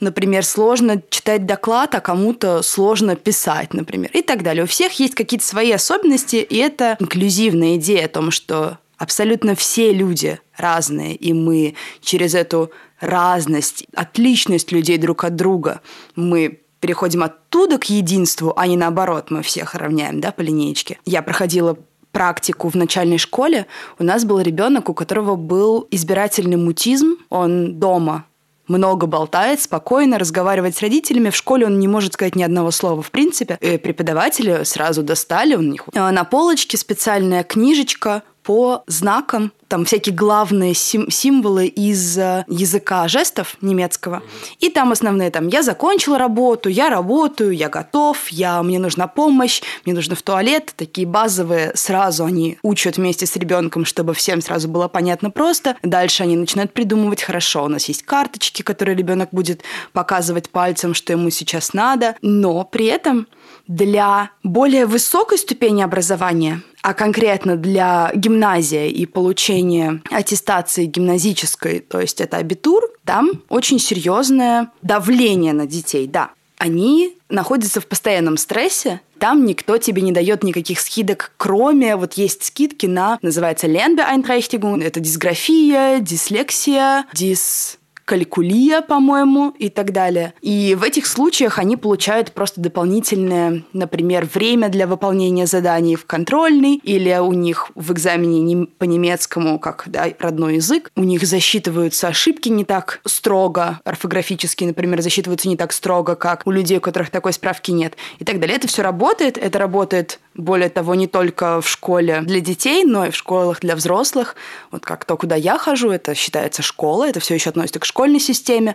например, 0.00 0.44
сложно 0.44 1.02
читать 1.08 1.46
доклад, 1.46 1.94
а 1.94 2.00
кому-то 2.00 2.62
сложно 2.62 3.16
писать, 3.16 3.74
например, 3.74 4.10
и 4.12 4.22
так 4.22 4.42
далее. 4.42 4.64
У 4.64 4.68
всех 4.68 4.92
есть 5.00 5.14
какие-то 5.14 5.46
свои 5.46 5.72
особенности, 5.72 6.36
и 6.36 6.56
это 6.56 6.96
инклюзивная 7.00 7.76
идея 7.76 8.06
о 8.06 8.08
том, 8.08 8.30
что 8.30 8.78
абсолютно 8.98 9.54
все 9.54 9.92
люди 9.92 10.38
разные, 10.56 11.14
и 11.14 11.32
мы 11.32 11.74
через 12.00 12.34
эту 12.34 12.70
разность, 13.00 13.86
отличность 13.94 14.72
людей 14.72 14.98
друг 14.98 15.24
от 15.24 15.36
друга, 15.36 15.80
мы 16.16 16.60
переходим 16.84 17.22
оттуда 17.22 17.78
к 17.78 17.84
единству, 17.84 18.52
а 18.58 18.66
не 18.66 18.76
наоборот, 18.76 19.30
мы 19.30 19.40
всех 19.40 19.74
равняем, 19.74 20.20
да, 20.20 20.32
по 20.32 20.42
линеечке. 20.42 20.98
Я 21.06 21.22
проходила 21.22 21.78
практику 22.12 22.68
в 22.68 22.74
начальной 22.74 23.16
школе. 23.16 23.64
У 23.98 24.04
нас 24.04 24.26
был 24.26 24.38
ребенок, 24.38 24.90
у 24.90 24.92
которого 24.92 25.34
был 25.36 25.88
избирательный 25.90 26.58
мутизм. 26.58 27.16
Он 27.30 27.80
дома 27.80 28.26
много 28.68 29.06
болтает, 29.06 29.62
спокойно 29.62 30.18
разговаривает 30.18 30.76
с 30.76 30.82
родителями. 30.82 31.30
В 31.30 31.36
школе 31.36 31.64
он 31.64 31.78
не 31.78 31.88
может 31.88 32.12
сказать 32.12 32.36
ни 32.36 32.42
одного 32.42 32.70
слова 32.70 33.00
в 33.00 33.10
принципе. 33.10 33.56
И 33.62 33.78
преподаватели 33.78 34.64
сразу 34.64 35.02
достали 35.02 35.54
у 35.54 35.62
них 35.62 35.88
на 35.94 36.24
полочке 36.24 36.76
специальная 36.76 37.44
книжечка 37.44 38.24
по 38.44 38.84
знакам, 38.86 39.52
там 39.68 39.86
всякие 39.86 40.14
главные 40.14 40.74
сим- 40.74 41.10
символы 41.10 41.66
из 41.66 42.16
э, 42.18 42.44
языка 42.46 43.08
жестов 43.08 43.56
немецкого. 43.62 44.22
И 44.60 44.68
там 44.68 44.92
основные 44.92 45.30
там 45.30 45.48
«я 45.48 45.62
закончил 45.62 46.16
работу», 46.16 46.68
«я 46.68 46.90
работаю», 46.90 47.52
«я 47.52 47.70
готов», 47.70 48.28
«я, 48.28 48.62
мне 48.62 48.78
нужна 48.78 49.08
помощь», 49.08 49.62
«мне 49.84 49.94
нужно 49.94 50.14
в 50.14 50.22
туалет». 50.22 50.74
Такие 50.76 51.06
базовые 51.06 51.72
сразу 51.74 52.26
они 52.26 52.58
учат 52.62 52.98
вместе 52.98 53.26
с 53.26 53.34
ребенком, 53.34 53.86
чтобы 53.86 54.12
всем 54.12 54.42
сразу 54.42 54.68
было 54.68 54.88
понятно 54.88 55.30
просто. 55.30 55.76
Дальше 55.82 56.22
они 56.22 56.36
начинают 56.36 56.72
придумывать 56.72 57.22
«хорошо, 57.22 57.64
у 57.64 57.68
нас 57.68 57.86
есть 57.86 58.02
карточки, 58.02 58.60
которые 58.62 58.96
ребенок 58.96 59.30
будет 59.32 59.62
показывать 59.92 60.50
пальцем, 60.50 60.92
что 60.92 61.14
ему 61.14 61.30
сейчас 61.30 61.72
надо». 61.72 62.14
Но 62.20 62.62
при 62.64 62.86
этом 62.86 63.26
для 63.66 64.30
более 64.42 64.84
высокой 64.84 65.38
ступени 65.38 65.82
образования 65.82 66.62
а 66.84 66.92
конкретно 66.92 67.56
для 67.56 68.12
гимназии 68.14 68.90
и 68.90 69.06
получения 69.06 70.02
аттестации 70.10 70.84
гимназической, 70.84 71.80
то 71.80 71.98
есть 71.98 72.20
это 72.20 72.36
абитур, 72.36 72.82
там 73.06 73.42
очень 73.48 73.78
серьезное 73.78 74.70
давление 74.82 75.54
на 75.54 75.66
детей, 75.66 76.06
да. 76.06 76.32
Они 76.58 77.16
находятся 77.30 77.80
в 77.80 77.86
постоянном 77.86 78.36
стрессе, 78.36 79.00
там 79.18 79.46
никто 79.46 79.78
тебе 79.78 80.02
не 80.02 80.12
дает 80.12 80.44
никаких 80.44 80.78
скидок, 80.78 81.32
кроме 81.38 81.96
вот 81.96 82.12
есть 82.14 82.44
скидки 82.44 82.84
на, 82.84 83.18
называется 83.22 83.66
Lernbeeinträchtigung, 83.66 84.84
это 84.84 85.00
дисграфия, 85.00 86.00
дислексия, 86.00 87.06
дис 87.14 87.78
калькулия, 88.04 88.82
по-моему, 88.82 89.50
и 89.58 89.68
так 89.68 89.92
далее. 89.92 90.34
И 90.40 90.76
в 90.78 90.82
этих 90.82 91.06
случаях 91.06 91.58
они 91.58 91.76
получают 91.76 92.32
просто 92.32 92.60
дополнительное, 92.60 93.64
например, 93.72 94.28
время 94.32 94.68
для 94.68 94.86
выполнения 94.86 95.46
заданий 95.46 95.96
в 95.96 96.06
контрольный, 96.06 96.80
или 96.82 97.16
у 97.18 97.32
них 97.32 97.70
в 97.74 97.92
экзамене 97.92 98.66
по 98.78 98.84
немецкому, 98.84 99.58
как 99.58 99.84
да, 99.86 100.06
родной 100.18 100.56
язык, 100.56 100.90
у 100.96 101.04
них 101.04 101.24
засчитываются 101.24 102.08
ошибки 102.08 102.48
не 102.48 102.64
так 102.64 103.00
строго, 103.06 103.80
орфографические, 103.84 104.68
например, 104.68 105.00
засчитываются 105.00 105.48
не 105.48 105.56
так 105.56 105.72
строго, 105.72 106.14
как 106.14 106.42
у 106.46 106.50
людей, 106.50 106.78
у 106.78 106.80
которых 106.80 107.10
такой 107.10 107.32
справки 107.32 107.70
нет, 107.70 107.94
и 108.18 108.24
так 108.24 108.40
далее. 108.40 108.56
Это 108.56 108.68
все 108.68 108.82
работает, 108.82 109.38
это 109.38 109.58
работает 109.58 110.20
более 110.34 110.68
того, 110.68 110.94
не 110.94 111.06
только 111.06 111.60
в 111.60 111.68
школе 111.68 112.20
для 112.22 112.40
детей, 112.40 112.84
но 112.84 113.06
и 113.06 113.10
в 113.10 113.16
школах 113.16 113.60
для 113.60 113.76
взрослых. 113.76 114.34
Вот 114.70 114.84
как 114.84 115.04
то, 115.04 115.16
куда 115.16 115.36
я 115.36 115.58
хожу, 115.58 115.90
это 115.90 116.14
считается 116.14 116.62
школа, 116.62 117.08
это 117.08 117.20
все 117.20 117.34
еще 117.34 117.50
относится 117.50 117.80
к 117.80 117.84
школьной 117.84 118.20
системе. 118.20 118.74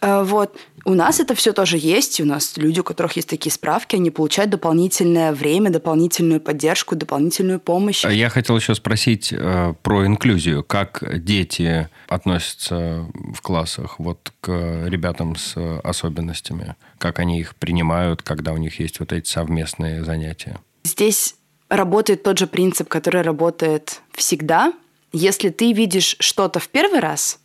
Э, 0.00 0.22
вот. 0.22 0.56
У 0.84 0.94
нас 0.94 1.18
это 1.18 1.34
все 1.34 1.52
тоже 1.52 1.78
есть. 1.78 2.20
У 2.20 2.24
нас 2.24 2.56
люди, 2.56 2.78
у 2.78 2.84
которых 2.84 3.16
есть 3.16 3.28
такие 3.28 3.52
справки, 3.52 3.96
они 3.96 4.10
получают 4.10 4.52
дополнительное 4.52 5.32
время, 5.32 5.70
дополнительную 5.70 6.40
поддержку, 6.40 6.94
дополнительную 6.94 7.58
помощь. 7.58 8.04
А 8.04 8.12
я 8.12 8.28
хотел 8.30 8.56
еще 8.56 8.74
спросить 8.74 9.32
э, 9.32 9.74
про 9.82 10.06
инклюзию. 10.06 10.62
Как 10.62 11.02
дети 11.24 11.88
относятся 12.08 13.06
в 13.34 13.42
классах 13.42 13.98
вот 13.98 14.32
к 14.40 14.86
ребятам 14.86 15.34
с 15.34 15.56
особенностями? 15.82 16.76
Как 16.98 17.18
они 17.18 17.40
их 17.40 17.56
принимают, 17.56 18.22
когда 18.22 18.52
у 18.52 18.56
них 18.56 18.78
есть 18.78 19.00
вот 19.00 19.12
эти 19.12 19.28
совместные 19.28 20.04
занятия? 20.04 20.60
Здесь 20.86 21.34
работает 21.68 22.22
тот 22.22 22.38
же 22.38 22.46
принцип, 22.46 22.88
который 22.88 23.22
работает 23.22 24.02
всегда. 24.12 24.72
Если 25.12 25.48
ты 25.48 25.72
видишь 25.72 26.14
что-то 26.20 26.60
в 26.60 26.68
первый 26.68 27.00
раз, 27.00 27.40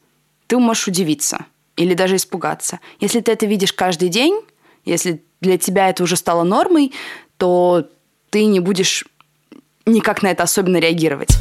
ты 0.46 0.60
можешь 0.60 0.88
удивиться 0.88 1.46
или 1.76 1.96
даже 1.96 2.18
испугаться. 2.18 2.80
Если 3.00 3.20
ты 3.20 3.32
это 3.32 3.48
видишь 3.48 3.74
каждый 3.74 4.10
день, 4.10 4.40
если 4.86 5.24
для 5.42 5.58
тебя 5.58 5.90
это 5.90 6.04
уже 6.04 6.18
стало 6.18 6.44
нормой, 6.44 6.94
то 7.38 7.90
ты 8.30 8.46
не 8.46 8.60
будешь 8.60 9.06
никак 9.88 10.22
на 10.22 10.28
это 10.28 10.44
особенно 10.44 10.78
реагировать 10.78 11.36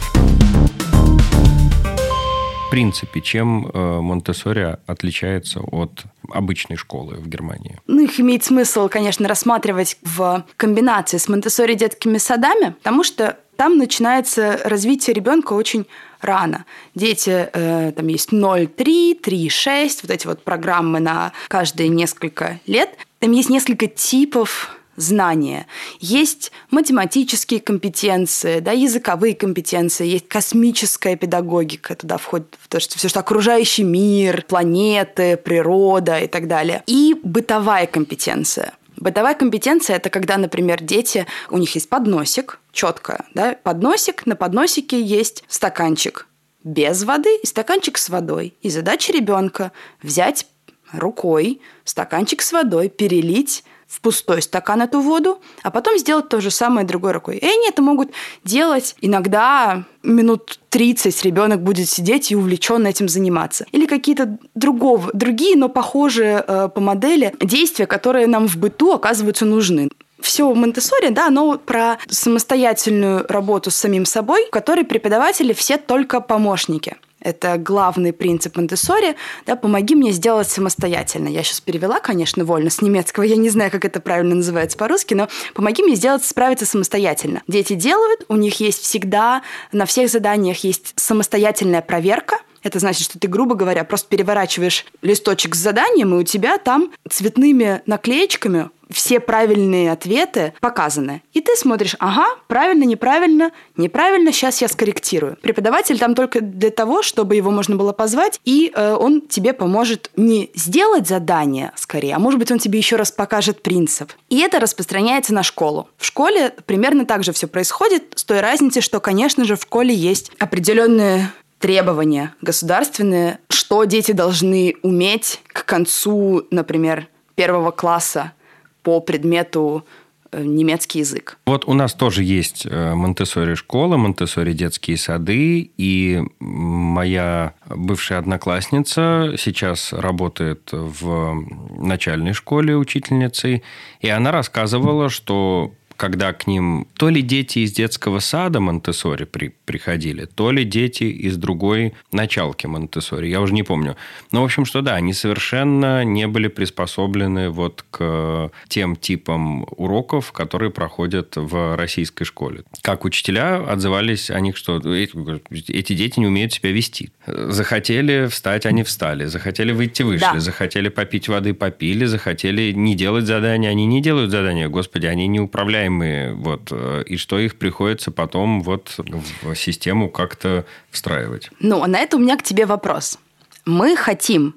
принципе, 2.70 3.20
чем 3.20 3.66
э, 3.66 4.00
Монтессори 4.00 4.78
отличается 4.86 5.60
от 5.60 6.04
обычной 6.32 6.76
школы 6.76 7.16
в 7.16 7.28
Германии? 7.28 7.78
Ну, 7.86 8.04
их 8.04 8.18
имеет 8.20 8.44
смысл, 8.44 8.88
конечно, 8.88 9.28
рассматривать 9.28 9.98
в 10.02 10.44
комбинации 10.56 11.18
с 11.18 11.28
Монтессори 11.28 11.74
детскими 11.74 12.18
садами, 12.18 12.70
потому 12.70 13.04
что 13.04 13.36
там 13.56 13.76
начинается 13.76 14.58
развитие 14.64 15.12
ребенка 15.12 15.52
очень 15.52 15.86
рано. 16.20 16.64
Дети, 16.94 17.50
э, 17.52 17.92
там 17.94 18.06
есть 18.06 18.32
0,3, 18.32 19.20
3,6, 19.20 19.98
вот 20.02 20.10
эти 20.10 20.26
вот 20.26 20.42
программы 20.42 21.00
на 21.00 21.32
каждые 21.48 21.88
несколько 21.88 22.60
лет. 22.66 22.90
Там 23.18 23.32
есть 23.32 23.50
несколько 23.50 23.86
типов 23.86 24.79
знания. 25.00 25.66
Есть 25.98 26.52
математические 26.70 27.60
компетенции, 27.60 28.60
да, 28.60 28.72
языковые 28.72 29.34
компетенции, 29.34 30.06
есть 30.06 30.28
космическая 30.28 31.16
педагогика, 31.16 31.94
туда 31.94 32.16
входит 32.16 32.58
то, 32.68 32.80
что 32.80 32.98
все, 32.98 33.08
что 33.08 33.20
окружающий 33.20 33.84
мир, 33.84 34.44
планеты, 34.48 35.36
природа 35.36 36.18
и 36.18 36.26
так 36.26 36.48
далее. 36.48 36.82
И 36.86 37.14
бытовая 37.22 37.86
компетенция. 37.86 38.74
Бытовая 38.96 39.34
компетенция– 39.34 39.96
это 39.96 40.10
когда, 40.10 40.36
например, 40.36 40.82
дети, 40.82 41.26
у 41.48 41.56
них 41.56 41.74
есть 41.74 41.88
подносик, 41.88 42.60
четко, 42.70 43.24
да, 43.34 43.56
подносик, 43.62 44.26
на 44.26 44.36
подносике 44.36 45.00
есть 45.00 45.42
стаканчик 45.48 46.26
без 46.64 47.04
воды 47.04 47.38
и 47.42 47.46
стаканчик 47.46 47.98
с 47.98 48.08
водой. 48.08 48.54
И 48.62 48.68
задача 48.68 49.12
ребенка 49.12 49.72
взять 50.02 50.46
рукой 50.92 51.60
стаканчик 51.84 52.42
с 52.42 52.52
водой, 52.52 52.88
перелить 52.88 53.64
в 53.90 54.00
пустой 54.00 54.40
стакан 54.40 54.82
эту 54.82 55.00
воду, 55.00 55.40
а 55.64 55.70
потом 55.70 55.98
сделать 55.98 56.28
то 56.28 56.40
же 56.40 56.52
самое 56.52 56.86
другой 56.86 57.10
рукой. 57.10 57.38
И 57.38 57.44
они 57.44 57.68
это 57.68 57.82
могут 57.82 58.10
делать 58.44 58.94
иногда 59.00 59.84
минут 60.04 60.60
30 60.68 61.24
ребенок 61.24 61.62
будет 61.62 61.88
сидеть 61.88 62.30
и 62.30 62.36
увлеченно 62.36 62.86
этим 62.86 63.08
заниматься. 63.08 63.66
Или 63.72 63.86
какие-то 63.86 64.38
другого, 64.54 65.10
другие, 65.12 65.56
но 65.56 65.68
похожие 65.68 66.44
э, 66.46 66.68
по 66.72 66.80
модели 66.80 67.34
действия, 67.40 67.86
которые 67.86 68.28
нам 68.28 68.46
в 68.46 68.56
быту 68.56 68.92
оказываются 68.92 69.44
нужны 69.44 69.88
все 70.20 70.50
в 70.50 70.54
Монтессори, 70.54 71.08
да, 71.08 71.28
оно 71.28 71.58
про 71.58 71.98
самостоятельную 72.08 73.26
работу 73.26 73.70
с 73.70 73.76
самим 73.76 74.04
собой, 74.04 74.46
в 74.46 74.50
которой 74.50 74.84
преподаватели 74.84 75.54
все 75.54 75.78
только 75.78 76.20
помощники. 76.20 76.96
Это 77.20 77.58
главный 77.58 78.12
принцип 78.12 78.56
Монтессори. 78.56 79.16
Да, 79.46 79.56
помоги 79.56 79.94
мне 79.94 80.12
сделать 80.12 80.48
самостоятельно. 80.48 81.28
Я 81.28 81.42
сейчас 81.42 81.60
перевела, 81.60 82.00
конечно, 82.00 82.44
вольно 82.44 82.70
с 82.70 82.80
немецкого. 82.80 83.24
Я 83.24 83.36
не 83.36 83.50
знаю, 83.50 83.70
как 83.70 83.84
это 83.84 84.00
правильно 84.00 84.34
называется 84.34 84.78
по-русски, 84.78 85.14
но 85.14 85.28
помоги 85.54 85.82
мне 85.82 85.94
сделать, 85.94 86.24
справиться 86.24 86.66
самостоятельно. 86.66 87.42
Дети 87.46 87.74
делают, 87.74 88.24
у 88.28 88.36
них 88.36 88.60
есть 88.60 88.82
всегда, 88.82 89.42
на 89.72 89.86
всех 89.86 90.10
заданиях 90.10 90.64
есть 90.64 90.92
самостоятельная 90.96 91.82
проверка– 91.82 92.38
это 92.62 92.78
значит, 92.78 93.04
что 93.04 93.18
ты, 93.18 93.26
грубо 93.26 93.54
говоря, 93.54 93.84
просто 93.84 94.08
переворачиваешь 94.08 94.84
листочек 95.02 95.54
с 95.54 95.58
заданием, 95.58 96.14
и 96.14 96.18
у 96.18 96.22
тебя 96.22 96.58
там 96.58 96.92
цветными 97.08 97.80
наклеечками 97.86 98.70
все 98.92 99.20
правильные 99.20 99.92
ответы 99.92 100.52
показаны. 100.60 101.22
И 101.32 101.40
ты 101.40 101.56
смотришь, 101.56 101.96
ага, 101.98 102.26
правильно, 102.48 102.84
неправильно, 102.84 103.50
неправильно, 103.76 104.32
сейчас 104.32 104.60
я 104.60 104.68
скорректирую. 104.68 105.36
Преподаватель 105.42 105.98
там 105.98 106.14
только 106.14 106.40
для 106.40 106.70
того, 106.70 107.02
чтобы 107.02 107.36
его 107.36 107.50
можно 107.50 107.76
было 107.76 107.92
позвать, 107.92 108.40
и 108.44 108.72
э, 108.74 108.94
он 108.94 109.22
тебе 109.22 109.52
поможет 109.52 110.10
не 110.16 110.50
сделать 110.54 111.08
задание 111.08 111.72
скорее, 111.76 112.14
а 112.14 112.18
может 112.18 112.38
быть 112.38 112.50
он 112.50 112.58
тебе 112.58 112.78
еще 112.78 112.96
раз 112.96 113.10
покажет 113.10 113.62
принцип. 113.62 114.12
И 114.28 114.40
это 114.40 114.60
распространяется 114.60 115.34
на 115.34 115.42
школу. 115.42 115.88
В 115.96 116.06
школе 116.06 116.54
примерно 116.66 117.06
так 117.06 117.24
же 117.24 117.32
все 117.32 117.46
происходит, 117.46 118.12
с 118.14 118.24
той 118.24 118.40
разницей, 118.40 118.82
что, 118.82 119.00
конечно 119.00 119.44
же, 119.44 119.56
в 119.56 119.62
школе 119.62 119.94
есть 119.94 120.32
определенные 120.38 121.30
требования 121.58 122.34
государственные, 122.40 123.38
что 123.48 123.84
дети 123.84 124.12
должны 124.12 124.76
уметь 124.82 125.40
к 125.46 125.64
концу, 125.64 126.46
например, 126.50 127.08
первого 127.34 127.70
класса 127.70 128.32
по 128.82 129.00
предмету 129.00 129.84
э, 130.32 130.42
немецкий 130.42 131.00
язык. 131.00 131.38
Вот 131.46 131.66
у 131.66 131.74
нас 131.74 131.94
тоже 131.94 132.22
есть 132.22 132.66
э, 132.66 132.94
Монтессори 132.94 133.54
школа, 133.54 133.96
Монтессори 133.96 134.52
детские 134.52 134.96
сады, 134.96 135.70
и 135.76 136.22
моя 136.38 137.54
бывшая 137.68 138.18
одноклассница 138.18 139.34
сейчас 139.38 139.92
работает 139.92 140.68
в 140.72 141.44
начальной 141.78 142.32
школе 142.32 142.76
учительницей, 142.76 143.62
и 144.00 144.08
она 144.08 144.32
рассказывала, 144.32 145.08
что 145.08 145.72
когда 146.00 146.32
к 146.32 146.46
ним 146.46 146.86
то 146.96 147.10
ли 147.10 147.20
дети 147.20 147.58
из 147.58 147.72
детского 147.72 148.20
сада 148.20 148.58
Монтессори 148.58 149.24
при, 149.24 149.48
приходили, 149.66 150.24
то 150.24 150.50
ли 150.50 150.64
дети 150.64 151.04
из 151.04 151.36
другой 151.36 151.92
началки 152.10 152.66
Монтессори, 152.66 153.28
я 153.28 153.42
уже 153.42 153.52
не 153.52 153.64
помню. 153.64 153.96
Но, 154.32 154.40
в 154.40 154.44
общем, 154.46 154.64
что 154.64 154.80
да, 154.80 154.94
они 154.94 155.12
совершенно 155.12 156.02
не 156.02 156.26
были 156.26 156.48
приспособлены 156.48 157.50
вот 157.50 157.84
к 157.90 158.50
тем 158.68 158.96
типам 158.96 159.66
уроков, 159.76 160.32
которые 160.32 160.70
проходят 160.70 161.36
в 161.36 161.76
российской 161.76 162.24
школе. 162.24 162.62
Как 162.80 163.04
учителя 163.04 163.56
отзывались 163.56 164.30
о 164.30 164.40
них, 164.40 164.56
что 164.56 164.78
эти 164.78 165.92
дети 165.92 166.18
не 166.18 166.28
умеют 166.28 166.54
себя 166.54 166.72
вести. 166.72 167.10
Захотели 167.26 168.26
встать, 168.28 168.64
они 168.64 168.84
встали. 168.84 169.26
Захотели 169.26 169.72
выйти, 169.72 170.02
вышли. 170.02 170.20
Да. 170.32 170.40
Захотели 170.40 170.88
попить 170.88 171.28
воды, 171.28 171.52
попили. 171.52 172.06
Захотели 172.06 172.72
не 172.72 172.94
делать 172.94 173.26
задания, 173.26 173.68
они 173.68 173.84
не 173.84 174.00
делают 174.00 174.30
задания. 174.30 174.66
Господи, 174.70 175.04
они 175.04 175.26
не 175.26 175.40
управляемые 175.40 175.89
управляемые, 175.90 176.34
вот, 176.34 176.68
э, 176.70 177.02
и 177.06 177.16
что 177.16 177.38
их 177.38 177.56
приходится 177.56 178.10
потом 178.10 178.62
вот 178.62 178.94
в 179.42 179.54
систему 179.54 180.08
как-то 180.08 180.64
встраивать. 180.90 181.50
Ну, 181.60 181.82
а 181.82 181.86
на 181.86 181.98
это 181.98 182.16
у 182.16 182.20
меня 182.20 182.36
к 182.36 182.42
тебе 182.42 182.66
вопрос. 182.66 183.18
Мы 183.64 183.96
хотим 183.96 184.54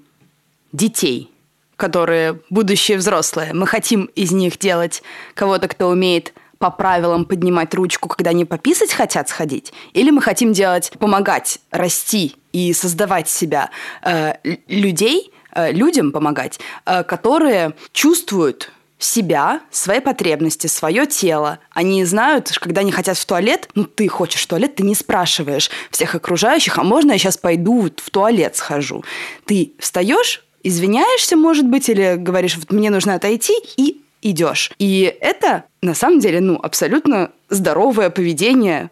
детей, 0.72 1.30
которые 1.76 2.40
будущие 2.50 2.98
взрослые, 2.98 3.54
мы 3.54 3.68
хотим 3.68 4.06
из 4.16 4.32
них 4.32 4.58
делать 4.60 5.04
кого-то, 5.34 5.68
кто 5.68 5.90
умеет 5.90 6.34
по 6.58 6.72
правилам 6.72 7.26
поднимать 7.26 7.74
ручку, 7.74 8.08
когда 8.08 8.30
они 8.30 8.46
пописать 8.46 8.94
хотят 8.94 9.28
сходить? 9.28 9.74
Или 9.94 10.12
мы 10.12 10.22
хотим 10.22 10.54
делать, 10.54 10.92
помогать 11.00 11.60
расти 11.72 12.36
и 12.54 12.74
создавать 12.74 13.28
себя 13.28 13.70
э, 14.02 14.36
людей, 14.70 15.34
э, 15.54 15.74
людям 15.74 16.12
помогать, 16.12 16.60
э, 16.86 17.04
которые 17.04 17.74
чувствуют 17.92 18.72
себя, 19.04 19.62
свои 19.72 20.00
потребности, 20.00 20.68
свое 20.68 21.06
тело. 21.06 21.60
Они 21.72 22.04
знают, 22.06 22.52
когда 22.60 22.82
они 22.82 22.92
хотят 22.92 23.18
в 23.18 23.26
туалет, 23.26 23.70
ну 23.76 23.86
ты 23.86 24.08
хочешь 24.08 24.44
в 24.44 24.48
туалет, 24.48 24.76
ты 24.76 24.84
не 24.84 24.96
спрашиваешь 24.96 25.70
всех 25.92 26.16
окружающих, 26.16 26.78
а 26.78 26.84
можно 26.84 27.12
я 27.12 27.18
сейчас 27.18 27.38
пойду 27.38 27.90
в 27.96 28.10
туалет 28.10 28.56
схожу? 28.56 29.04
Ты 29.46 29.74
встаешь, 29.80 30.44
извиняешься, 30.64 31.36
может 31.36 31.68
быть, 31.68 31.90
или 31.90 32.16
говоришь, 32.18 32.58
вот 32.58 32.72
мне 32.72 32.90
нужно 32.90 33.16
отойти, 33.16 33.54
и 33.78 34.02
идешь. 34.22 34.72
И 34.80 35.16
это, 35.20 35.66
на 35.82 35.94
самом 35.94 36.20
деле, 36.20 36.40
ну, 36.40 36.60
абсолютно 36.62 37.32
здоровое 37.50 38.10
поведение 38.10 38.90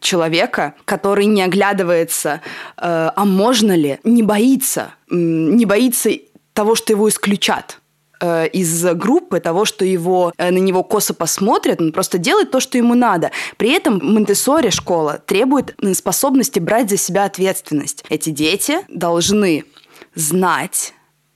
человека, 0.00 0.74
который 0.84 1.26
не 1.26 1.42
оглядывается, 1.42 2.40
э, 2.76 3.10
а 3.14 3.24
можно 3.24 3.76
ли, 3.76 4.00
не 4.02 4.24
боится, 4.24 4.94
не 5.08 5.64
боится 5.64 6.10
того, 6.52 6.74
что 6.74 6.92
его 6.92 7.08
исключат 7.08 7.78
э, 8.22 8.48
из 8.48 8.84
группы, 8.94 9.40
того, 9.40 9.64
что 9.66 9.84
его, 9.84 10.32
э, 10.38 10.50
на 10.50 10.58
него 10.58 10.82
косо 10.82 11.12
посмотрят, 11.12 11.80
он 11.80 11.92
просто 11.92 12.16
делает 12.16 12.50
то, 12.50 12.60
что 12.60 12.78
ему 12.78 12.94
надо. 12.94 13.30
При 13.58 13.72
этом 13.72 14.00
Монтессори 14.02 14.70
школа 14.70 15.20
требует 15.26 15.76
способности 15.94 16.58
брать 16.58 16.88
за 16.88 16.96
себя 16.96 17.24
ответственность. 17.24 18.04
Эти 18.08 18.30
дети 18.30 18.78
должны 18.88 19.64
знать, 20.14 20.94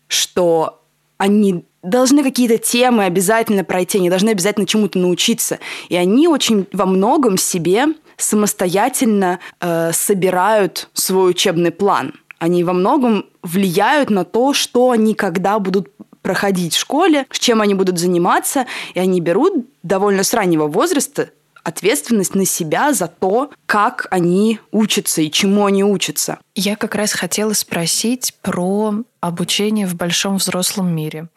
что 0.09 0.83
они 1.18 1.64
должны 1.83 2.22
какие-то 2.22 2.59
темы 2.59 3.05
обязательно 3.05 3.64
пройти, 3.64 3.99
они 3.99 4.11
должны 4.11 4.31
обязательно 4.31 4.66
чему-то 4.66 4.99
научиться. 4.99 5.59
И 5.88 5.96
они 5.96 6.29
очень 6.29 6.66
во 6.72 6.87
многом 6.87 7.37
себе 7.38 7.87
самостоятельно 8.16 9.40
э, 9.61 9.92
собирают 9.92 10.88
свой 10.94 11.31
учебный 11.31 11.70
план. 11.70 12.14
Они 12.38 12.64
во 12.64 12.72
многом 12.72 13.27
влияют 13.42 14.11
на 14.11 14.25
то, 14.25 14.53
что 14.53 14.90
они 14.90 15.14
когда 15.14 15.59
будут 15.59 15.88
проходить 16.27 16.75
в 16.75 16.81
школе, 16.81 17.25
с 17.31 17.39
чем 17.39 17.61
они 17.61 17.75
будут 17.75 18.01
заниматься, 18.01 18.67
и 18.95 18.99
они 18.99 19.21
берут 19.21 19.65
довольно 19.85 20.25
с 20.25 20.35
раннего 20.35 20.67
возраста 20.67 21.31
ответственность 21.62 22.35
на 22.35 22.45
себя 22.45 22.93
за 22.93 23.07
то, 23.07 23.53
как 23.67 24.09
они 24.11 24.59
учатся 24.73 25.23
и 25.23 25.31
чему 25.31 25.67
они 25.67 25.85
учатся. 25.85 26.39
Я 26.57 26.75
как 26.75 26.97
раз 26.97 27.12
хотела 27.12 27.53
спросить 27.53 28.35
про 28.43 28.95
обучение 29.21 29.87
в 29.87 29.95
большом 29.95 30.39
взрослом 30.39 30.93
мире. 30.93 31.29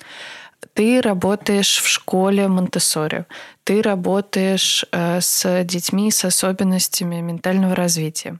Ты 0.73 1.02
работаешь 1.02 1.80
в 1.80 1.88
школе 1.88 2.47
Монтессори, 2.47 3.25
ты 3.63 3.84
работаешь 3.84 4.86
э, 4.91 5.21
с 5.21 5.63
детьми 5.65 6.10
с 6.10 6.25
особенностями 6.25 7.21
ментального 7.21 7.75
развития. 7.75 8.39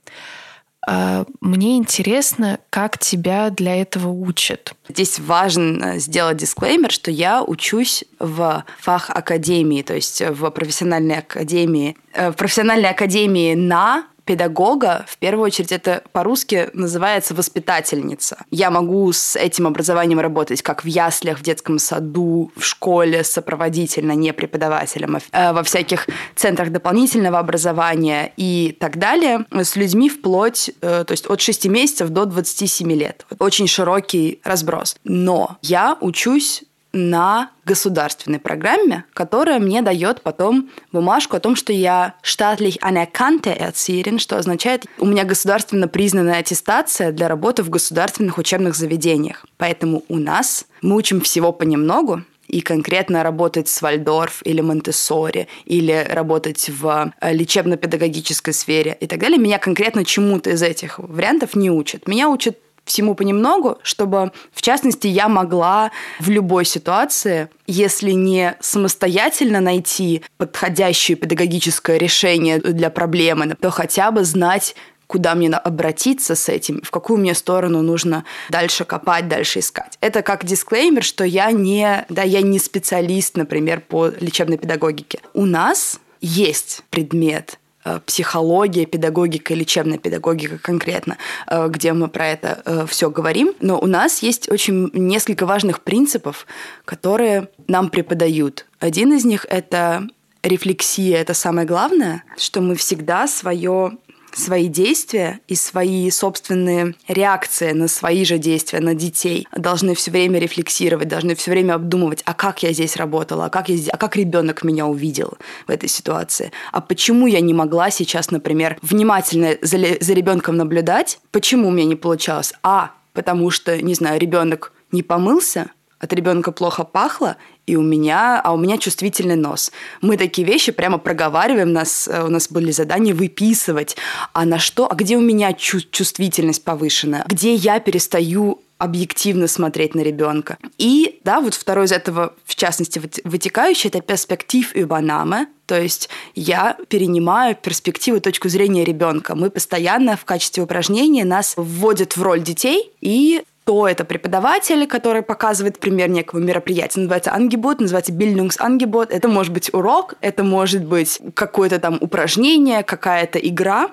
Э, 0.88 1.26
мне 1.42 1.78
интересно, 1.78 2.60
как 2.70 2.98
тебя 2.98 3.50
для 3.50 3.76
этого 3.76 4.10
учат. 4.10 4.74
Здесь 4.88 5.20
важно 5.20 6.00
сделать 6.00 6.38
дисклеймер, 6.38 6.92
что 6.92 7.12
я 7.12 7.44
учусь 7.44 8.04
в 8.20 8.64
фах-академии, 8.80 9.82
то 9.82 9.96
есть 9.96 10.22
в 10.22 10.50
профессиональной 10.52 11.20
академии, 11.20 11.98
э, 12.14 12.32
в 12.32 12.36
профессиональной 12.36 12.90
академии 12.90 13.56
на 13.56 14.06
педагога, 14.30 15.06
в 15.08 15.18
первую 15.18 15.46
очередь, 15.46 15.72
это 15.72 16.04
по-русски 16.12 16.70
называется 16.74 17.34
воспитательница. 17.34 18.38
Я 18.52 18.70
могу 18.70 19.12
с 19.12 19.36
этим 19.36 19.66
образованием 19.66 20.20
работать 20.20 20.62
как 20.62 20.84
в 20.84 20.88
яслях, 20.88 21.40
в 21.40 21.42
детском 21.42 21.80
саду, 21.80 22.52
в 22.56 22.64
школе, 22.64 23.24
сопроводительно, 23.24 24.12
не 24.12 24.32
преподавателем, 24.32 25.18
а 25.32 25.52
во 25.52 25.64
всяких 25.64 26.06
центрах 26.36 26.72
дополнительного 26.72 27.40
образования 27.40 28.32
и 28.38 28.78
так 28.80 29.00
далее, 29.00 29.46
с 29.52 29.76
людьми 29.76 30.10
вплоть, 30.10 30.70
э, 30.82 31.04
то 31.08 31.12
есть 31.12 31.28
от 31.28 31.42
6 31.42 31.66
месяцев 31.66 32.10
до 32.10 32.26
27 32.26 32.92
лет. 32.92 33.26
Очень 33.40 33.66
широкий 33.66 34.42
разброс. 34.44 34.96
Но 35.04 35.58
я 35.64 35.98
учусь 36.02 36.66
на 36.92 37.52
государственной 37.66 38.40
программе, 38.40 39.06
которая 39.14 39.60
мне 39.60 39.82
дает 39.82 40.22
потом 40.22 40.70
бумажку 40.92 41.38
о 41.38 41.40
том, 41.40 41.56
что 41.56 41.72
я 41.72 42.16
staatlich 42.24 42.80
anerkannte 42.80 43.56
Erzieherin, 43.56 44.18
что 44.18 44.38
означает, 44.38 44.86
у 44.98 45.06
меня 45.06 45.24
государственно 45.24 45.88
признанная 45.88 46.40
аттестация 46.40 47.12
для 47.12 47.28
работы 47.28 47.64
в 47.64 47.70
государственных 47.70 48.38
учебных 48.38 48.76
заведениях. 48.76 49.46
Поэтому 49.58 50.04
у 50.08 50.18
нас 50.18 50.66
мы 50.82 50.96
учим 50.96 51.22
всего 51.22 51.52
понемногу, 51.52 52.24
и 52.50 52.62
конкретно 52.62 53.24
работать 53.24 53.70
с 53.70 53.82
Вальдорф 53.82 54.42
или 54.44 54.62
Монтессори, 54.62 55.48
или 55.66 56.06
работать 56.10 56.70
в 56.70 57.14
э, 57.22 57.34
лечебно-педагогической 57.34 58.54
сфере 58.54 58.98
и 59.00 59.06
так 59.06 59.20
далее, 59.20 59.38
меня 59.38 59.60
конкретно 59.60 60.04
чему-то 60.04 60.50
из 60.50 60.64
этих 60.64 60.98
вариантов 60.98 61.56
не 61.56 61.70
учат. 61.70 62.08
Меня 62.08 62.28
учат 62.28 62.58
всему 62.86 63.16
понемногу, 63.16 63.78
чтобы, 63.84 64.32
в 64.52 64.62
частности, 64.62 65.08
я 65.08 65.28
могла 65.28 65.92
в 66.20 66.30
любой 66.30 66.66
ситуации, 66.66 67.50
если 67.68 68.12
не 68.12 68.56
самостоятельно 68.60 69.60
найти 69.60 70.24
подходящее 70.38 71.16
педагогическое 71.16 71.98
решение 71.98 72.60
для 72.60 72.90
проблемы, 72.90 73.56
то 73.60 73.70
хотя 73.70 74.12
бы 74.12 74.24
знать, 74.24 74.76
куда 75.08 75.36
мне 75.36 75.50
обратиться 75.50 76.36
с 76.36 76.50
этим, 76.50 76.82
в 76.84 76.92
какую 76.92 77.20
мне 77.20 77.34
сторону 77.34 77.82
нужно 77.82 78.26
дальше 78.50 78.86
копать, 78.86 79.28
дальше 79.28 79.60
искать. 79.60 79.98
Это 80.02 80.22
как 80.22 80.46
дисклеймер, 80.46 81.04
что 81.04 81.24
я 81.24 81.52
не, 81.52 82.06
да, 82.10 82.24
я 82.24 82.42
не 82.42 82.60
специалист, 82.60 83.36
например, 83.36 83.82
по 83.82 84.08
лечебной 84.08 84.58
педагогике. 84.58 85.20
У 85.34 85.46
нас 85.46 86.00
есть 86.22 86.82
предмет 86.90 87.59
психология, 88.06 88.86
педагогика, 88.86 89.54
лечебная 89.54 89.98
педагогика 89.98 90.58
конкретно, 90.58 91.18
э, 91.48 91.68
где 91.70 91.94
мы 91.94 92.08
про 92.08 92.28
это 92.28 92.62
э, 92.66 92.86
все 92.88 93.10
говорим. 93.10 93.54
Но 93.60 93.80
у 93.80 93.88
нас 93.88 94.22
есть 94.22 94.50
очень 94.50 94.90
несколько 94.94 95.46
важных 95.46 95.82
принципов, 95.82 96.46
которые 96.86 97.50
нам 97.68 97.90
преподают. 97.90 98.66
Один 98.80 99.14
из 99.14 99.26
них— 99.26 99.46
это 99.50 100.08
рефлексия, 100.44 101.18
это 101.18 101.34
самое 101.34 101.68
главное, 101.68 102.24
что 102.38 102.62
мы 102.62 102.76
всегда 102.76 103.28
свое 103.28 103.98
свои 104.40 104.68
действия 104.68 105.40
и 105.48 105.56
свои 105.56 106.10
собственные 106.10 106.96
реакции 107.08 107.72
на 107.72 107.88
свои 107.88 108.26
же 108.26 108.38
действия 108.38 108.80
на 108.80 108.96
детей. 108.96 109.48
Должны 109.56 109.94
все 109.96 110.12
время 110.12 110.40
рефлексировать, 110.40 111.08
должны 111.08 111.36
все 111.36 111.52
время 111.52 111.76
обдумывать, 111.76 112.22
а 112.26 112.34
как 112.34 112.64
я 112.64 112.74
здесь 112.74 112.96
работала, 112.96 113.46
а 113.46 113.50
как, 113.50 113.70
я 113.70 113.76
здесь, 113.76 113.90
а 113.90 113.98
как 113.98 114.16
ребенок 114.16 114.64
меня 114.64 114.88
увидел 114.88 115.38
в 115.68 115.72
этой 115.72 115.90
ситуации, 115.90 116.52
а 116.72 116.82
почему 116.82 117.28
я 117.28 117.42
не 117.42 117.54
могла 117.54 117.92
сейчас, 117.92 118.32
например, 118.32 118.78
внимательно 118.82 119.58
за, 119.62 119.78
за 120.00 120.14
ребенком 120.14 120.58
наблюдать, 120.58 121.20
почему 121.32 121.68
у 121.68 121.72
меня 121.72 121.86
не 121.86 121.96
получалось, 121.96 122.54
а 122.64 122.92
потому 123.14 123.50
что, 123.50 123.82
не 123.82 123.94
знаю, 123.94 124.20
ребенок 124.20 124.72
не 124.92 125.04
помылся, 125.04 125.72
от 126.00 126.14
ребенка 126.14 126.52
плохо 126.52 126.84
пахло, 126.84 127.38
и 127.66 127.76
у 127.76 127.82
меня, 127.82 128.42
а 128.42 128.54
у 128.54 128.58
меня 128.58 128.78
чувствительный 128.78 129.36
нос. 129.36 129.72
Мы 130.02 130.18
такие 130.18 130.48
вещи 130.48 130.72
прямо 130.72 130.98
проговариваем, 130.98 131.72
нас, 131.72 132.08
э, 132.08 132.24
у 132.24 132.30
нас 132.30 132.50
были 132.50 132.72
задания 132.72 133.14
выписывать, 133.14 133.96
а 134.34 134.46
на 134.46 134.60
что, 134.60 134.90
а 134.92 134.96
где 134.96 135.18
у 135.18 135.22
меня 135.22 135.54
чу- 135.54 135.82
чувствительность 135.92 136.64
повышенная, 136.64 137.26
где 137.28 137.54
я 137.54 137.80
перестаю 137.80 138.62
объективно 138.80 139.48
смотреть 139.48 139.94
на 139.94 140.00
ребенка. 140.00 140.58
И, 140.78 141.20
да, 141.26 141.42
вот 141.42 141.54
второй 141.54 141.86
из 141.86 141.92
этого, 141.92 142.34
в 142.46 142.56
частности, 142.56 143.02
вытекающий, 143.26 143.90
это 143.90 144.00
перспектив 144.00 144.74
übernahme, 144.74 145.48
то 145.66 145.80
есть 145.80 146.10
я 146.34 146.78
перенимаю 146.88 147.56
перспективу, 147.56 148.22
точку 148.22 148.48
зрения 148.50 148.86
ребенка. 148.86 149.36
Мы 149.36 149.52
постоянно 149.52 150.18
в 150.18 150.26
качестве 150.26 150.64
упражнения 150.64 151.26
нас 151.26 151.54
вводят 151.58 152.16
в 152.16 152.24
роль 152.24 152.42
детей, 152.42 152.92
и 153.02 153.44
то 153.70 153.88
это 153.88 154.04
преподаватель, 154.04 154.88
который 154.88 155.22
показывает 155.22 155.80
пример 155.80 156.10
некого 156.10 156.40
мероприятия. 156.40 157.02
Называется 157.02 157.32
ангибот, 157.32 157.80
называется 157.80 158.12
бильдungsангибот. 158.12 159.12
Это 159.12 159.28
может 159.28 159.54
быть 159.54 159.72
урок, 159.72 160.16
это 160.22 160.44
может 160.44 160.84
быть 160.84 161.22
какое-то 161.36 161.78
там 161.78 162.00
упражнение, 162.02 162.82
какая-то 162.82 163.38
игра. 163.38 163.92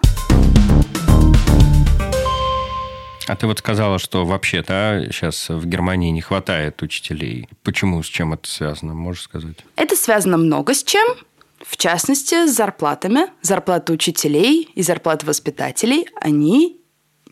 А 3.28 3.36
ты 3.36 3.46
вот 3.46 3.58
сказала, 3.58 3.98
что 3.98 4.24
вообще, 4.24 4.64
да, 4.66 5.02
сейчас 5.10 5.50
в 5.50 5.66
Германии 5.66 6.08
не 6.08 6.22
хватает 6.22 6.80
учителей. 6.80 7.46
Почему, 7.62 8.02
с 8.02 8.06
чем 8.06 8.32
это 8.32 8.48
связано, 8.48 8.94
можешь 8.94 9.24
сказать? 9.24 9.58
Это 9.76 9.94
связано 9.94 10.38
много 10.38 10.72
с 10.72 10.82
чем. 10.82 11.06
В 11.60 11.76
частности, 11.76 12.46
с 12.46 12.56
зарплатами. 12.56 13.26
Зарплаты 13.42 13.92
учителей 13.92 14.70
и 14.74 14.80
зарплаты 14.80 15.26
воспитателей, 15.26 16.06
они 16.18 16.80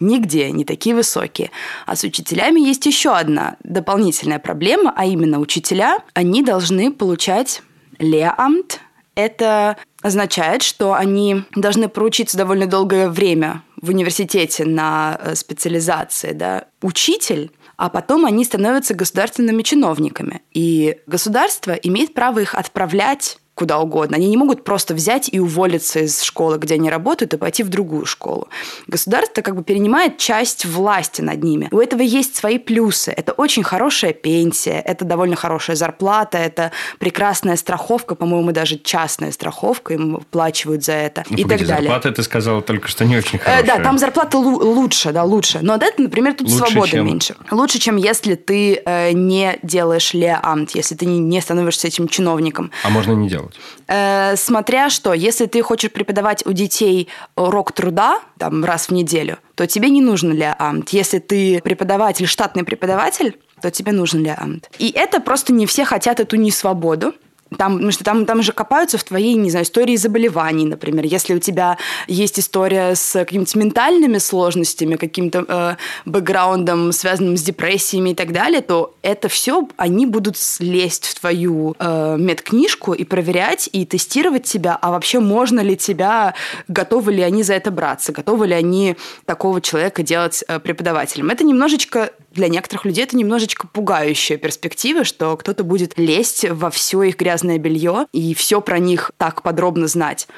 нигде 0.04 0.50
не 0.50 0.64
такие 0.64 0.94
высокие. 0.94 1.50
А 1.86 1.96
с 1.96 2.04
учителями 2.04 2.60
есть 2.60 2.86
еще 2.86 3.10
одна 3.10 3.56
дополнительная 3.64 4.38
проблема, 4.38 4.92
а 4.96 5.04
именно 5.04 5.40
учителя, 5.40 5.98
они 6.14 6.42
должны 6.42 6.92
получать 6.92 7.62
Lehramt. 7.98 8.78
Это 9.14 9.76
означает, 10.02 10.62
что 10.62 10.94
они 10.94 11.44
должны 11.54 11.88
проучиться 11.88 12.36
довольно 12.36 12.66
долгое 12.66 13.08
время 13.08 13.62
в 13.80 13.90
университете 13.90 14.64
на 14.64 15.18
э, 15.20 15.34
специализации. 15.34 16.32
Да? 16.32 16.64
Учитель 16.82 17.50
а 17.76 17.88
потом 17.88 18.24
они 18.24 18.44
становятся 18.44 18.94
государственными 18.94 19.62
чиновниками. 19.62 20.42
И 20.52 20.98
государство 21.06 21.72
имеет 21.72 22.14
право 22.14 22.38
их 22.38 22.54
отправлять 22.54 23.38
куда 23.54 23.78
угодно. 23.78 24.16
Они 24.16 24.28
не 24.28 24.36
могут 24.36 24.64
просто 24.64 24.94
взять 24.94 25.28
и 25.32 25.38
уволиться 25.38 26.00
из 26.00 26.22
школы, 26.22 26.58
где 26.58 26.74
они 26.74 26.90
работают, 26.90 27.34
и 27.34 27.36
пойти 27.36 27.62
в 27.62 27.68
другую 27.68 28.04
школу. 28.04 28.48
Государство 28.86 29.42
как 29.42 29.54
бы 29.54 29.62
перенимает 29.62 30.18
часть 30.18 30.64
власти 30.64 31.20
над 31.20 31.42
ними. 31.42 31.68
У 31.70 31.78
этого 31.78 32.02
есть 32.02 32.36
свои 32.36 32.58
плюсы. 32.58 33.12
Это 33.12 33.32
очень 33.32 33.62
хорошая 33.62 34.12
пенсия, 34.12 34.80
это 34.80 35.04
довольно 35.04 35.36
хорошая 35.36 35.76
зарплата, 35.76 36.38
это 36.38 36.72
прекрасная 36.98 37.56
страховка, 37.56 38.14
по-моему, 38.14 38.52
даже 38.52 38.78
частная 38.78 39.30
страховка, 39.30 39.94
им 39.94 40.14
выплачивают 40.14 40.84
за 40.84 40.92
это 40.92 41.24
ну, 41.30 41.36
и 41.36 41.42
погоди, 41.42 41.60
так 41.60 41.68
далее. 41.68 41.90
Зарплата 41.90 42.12
ты 42.12 42.22
сказала 42.22 42.62
только 42.62 42.88
что 42.88 43.04
не 43.04 43.16
очень 43.16 43.38
хорошая. 43.38 43.62
Э, 43.62 43.66
да, 43.66 43.78
там 43.82 43.98
зарплата 43.98 44.38
лучше, 44.38 45.12
да, 45.12 45.22
лучше. 45.22 45.60
Но 45.62 45.76
это, 45.76 46.02
например, 46.02 46.34
тут 46.34 46.48
лучше, 46.48 46.66
свободы 46.66 46.90
чем... 46.90 47.06
меньше. 47.06 47.36
Лучше, 47.50 47.78
чем 47.78 47.96
если 47.96 48.34
ты 48.34 48.82
э, 48.84 49.12
не 49.12 49.58
делаешь 49.62 50.12
леамт, 50.12 50.72
если 50.72 50.94
ты 50.96 51.06
не, 51.06 51.18
не 51.18 51.40
становишься 51.40 51.86
этим 51.86 52.08
чиновником. 52.08 52.70
А 52.82 52.90
можно 52.90 53.12
не 53.12 53.28
делать? 53.28 53.43
Делать? 53.44 53.60
Э, 53.88 54.36
смотря 54.36 54.90
что, 54.90 55.12
если 55.12 55.46
ты 55.46 55.62
хочешь 55.62 55.90
преподавать 55.90 56.46
у 56.46 56.52
детей 56.52 57.08
урок 57.36 57.72
труда 57.72 58.20
там, 58.38 58.64
раз 58.64 58.88
в 58.88 58.92
неделю, 58.92 59.38
то 59.54 59.66
тебе 59.66 59.90
не 59.90 60.02
нужен 60.02 60.32
леамт. 60.32 60.90
Если 60.90 61.18
ты 61.18 61.60
преподаватель, 61.62 62.26
штатный 62.26 62.64
преподаватель, 62.64 63.38
то 63.60 63.70
тебе 63.70 63.92
нужен 63.92 64.22
леамт. 64.22 64.70
И 64.78 64.90
это 64.90 65.20
просто 65.20 65.52
не 65.52 65.66
все 65.66 65.84
хотят 65.84 66.20
эту 66.20 66.36
несвободу. 66.36 67.14
Там, 67.56 67.74
потому 67.74 67.90
что 67.92 68.04
там, 68.04 68.26
там 68.26 68.42
же 68.42 68.52
копаются 68.52 68.98
в 68.98 69.04
твоей, 69.04 69.34
не 69.34 69.50
знаю, 69.50 69.64
истории 69.64 69.96
заболеваний, 69.96 70.66
например. 70.66 71.04
Если 71.04 71.34
у 71.34 71.38
тебя 71.38 71.78
есть 72.06 72.38
история 72.38 72.94
с 72.94 73.12
какими-то 73.12 73.58
ментальными 73.58 74.18
сложностями, 74.18 74.96
каким-то 74.96 75.44
э, 75.46 75.76
бэкграундом, 76.04 76.92
связанным 76.92 77.36
с 77.36 77.42
депрессиями 77.42 78.10
и 78.10 78.14
так 78.14 78.32
далее, 78.32 78.60
то 78.60 78.94
это 79.02 79.28
все 79.28 79.68
они 79.76 80.06
будут 80.06 80.36
лезть 80.60 81.06
в 81.06 81.20
твою 81.20 81.74
э, 81.78 82.16
медкнижку 82.18 82.92
и 82.92 83.04
проверять, 83.04 83.68
и 83.72 83.84
тестировать 83.84 84.44
тебя, 84.44 84.78
а 84.80 84.90
вообще 84.90 85.20
можно 85.20 85.60
ли 85.60 85.76
тебя, 85.76 86.34
готовы 86.68 87.12
ли 87.12 87.22
они 87.22 87.42
за 87.42 87.54
это 87.54 87.70
браться, 87.70 88.12
готовы 88.12 88.46
ли 88.46 88.54
они 88.54 88.96
такого 89.24 89.60
человека 89.60 90.02
делать 90.02 90.44
э, 90.46 90.58
преподавателем. 90.58 91.30
Это 91.30 91.44
немножечко 91.44 92.10
для 92.34 92.48
некоторых 92.48 92.84
людей 92.84 93.04
это 93.04 93.16
немножечко 93.16 93.66
пугающая 93.66 94.36
перспектива, 94.36 95.04
что 95.04 95.36
кто-то 95.36 95.64
будет 95.64 95.98
лезть 95.98 96.48
во 96.50 96.70
все 96.70 97.02
их 97.04 97.16
грязное 97.16 97.58
белье 97.58 98.06
и 98.12 98.34
все 98.34 98.60
про 98.60 98.78
них 98.78 99.12
так 99.16 99.42
подробно 99.42 99.86
знать. 99.86 100.28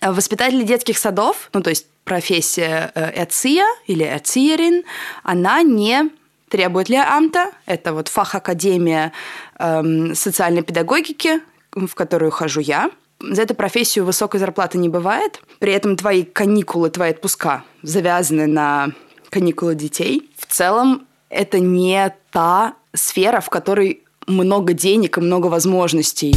Воспитатели 0.00 0.62
детских 0.62 0.98
садов, 0.98 1.50
ну 1.52 1.62
то 1.62 1.70
есть 1.70 1.86
профессия 2.04 2.92
э, 2.94 3.22
эция 3.22 3.66
или 3.86 4.04
эциерин, 4.04 4.84
она 5.22 5.62
не 5.62 6.10
требует 6.48 6.88
ли 6.88 6.96
амта. 6.96 7.50
Это 7.66 7.92
вот 7.92 8.08
фах-академия 8.08 9.12
эм, 9.58 10.14
социальной 10.14 10.62
педагогики, 10.62 11.40
в 11.72 11.94
которую 11.94 12.30
хожу 12.30 12.60
я. 12.60 12.90
За 13.20 13.42
эту 13.42 13.54
профессию 13.54 14.04
высокой 14.04 14.40
зарплаты 14.40 14.78
не 14.78 14.88
бывает. 14.88 15.40
При 15.58 15.72
этом 15.72 15.96
твои 15.96 16.22
каникулы, 16.22 16.90
твои 16.90 17.10
отпуска 17.10 17.64
завязаны 17.82 18.46
на 18.46 18.92
каникулы 19.30 19.74
детей. 19.74 20.27
В 20.48 20.54
целом 20.54 21.06
это 21.28 21.60
не 21.60 22.10
та 22.32 22.72
сфера, 22.94 23.40
в 23.40 23.50
которой 23.50 24.02
много 24.26 24.72
денег 24.72 25.18
и 25.18 25.20
много 25.20 25.46
возможностей. 25.48 26.34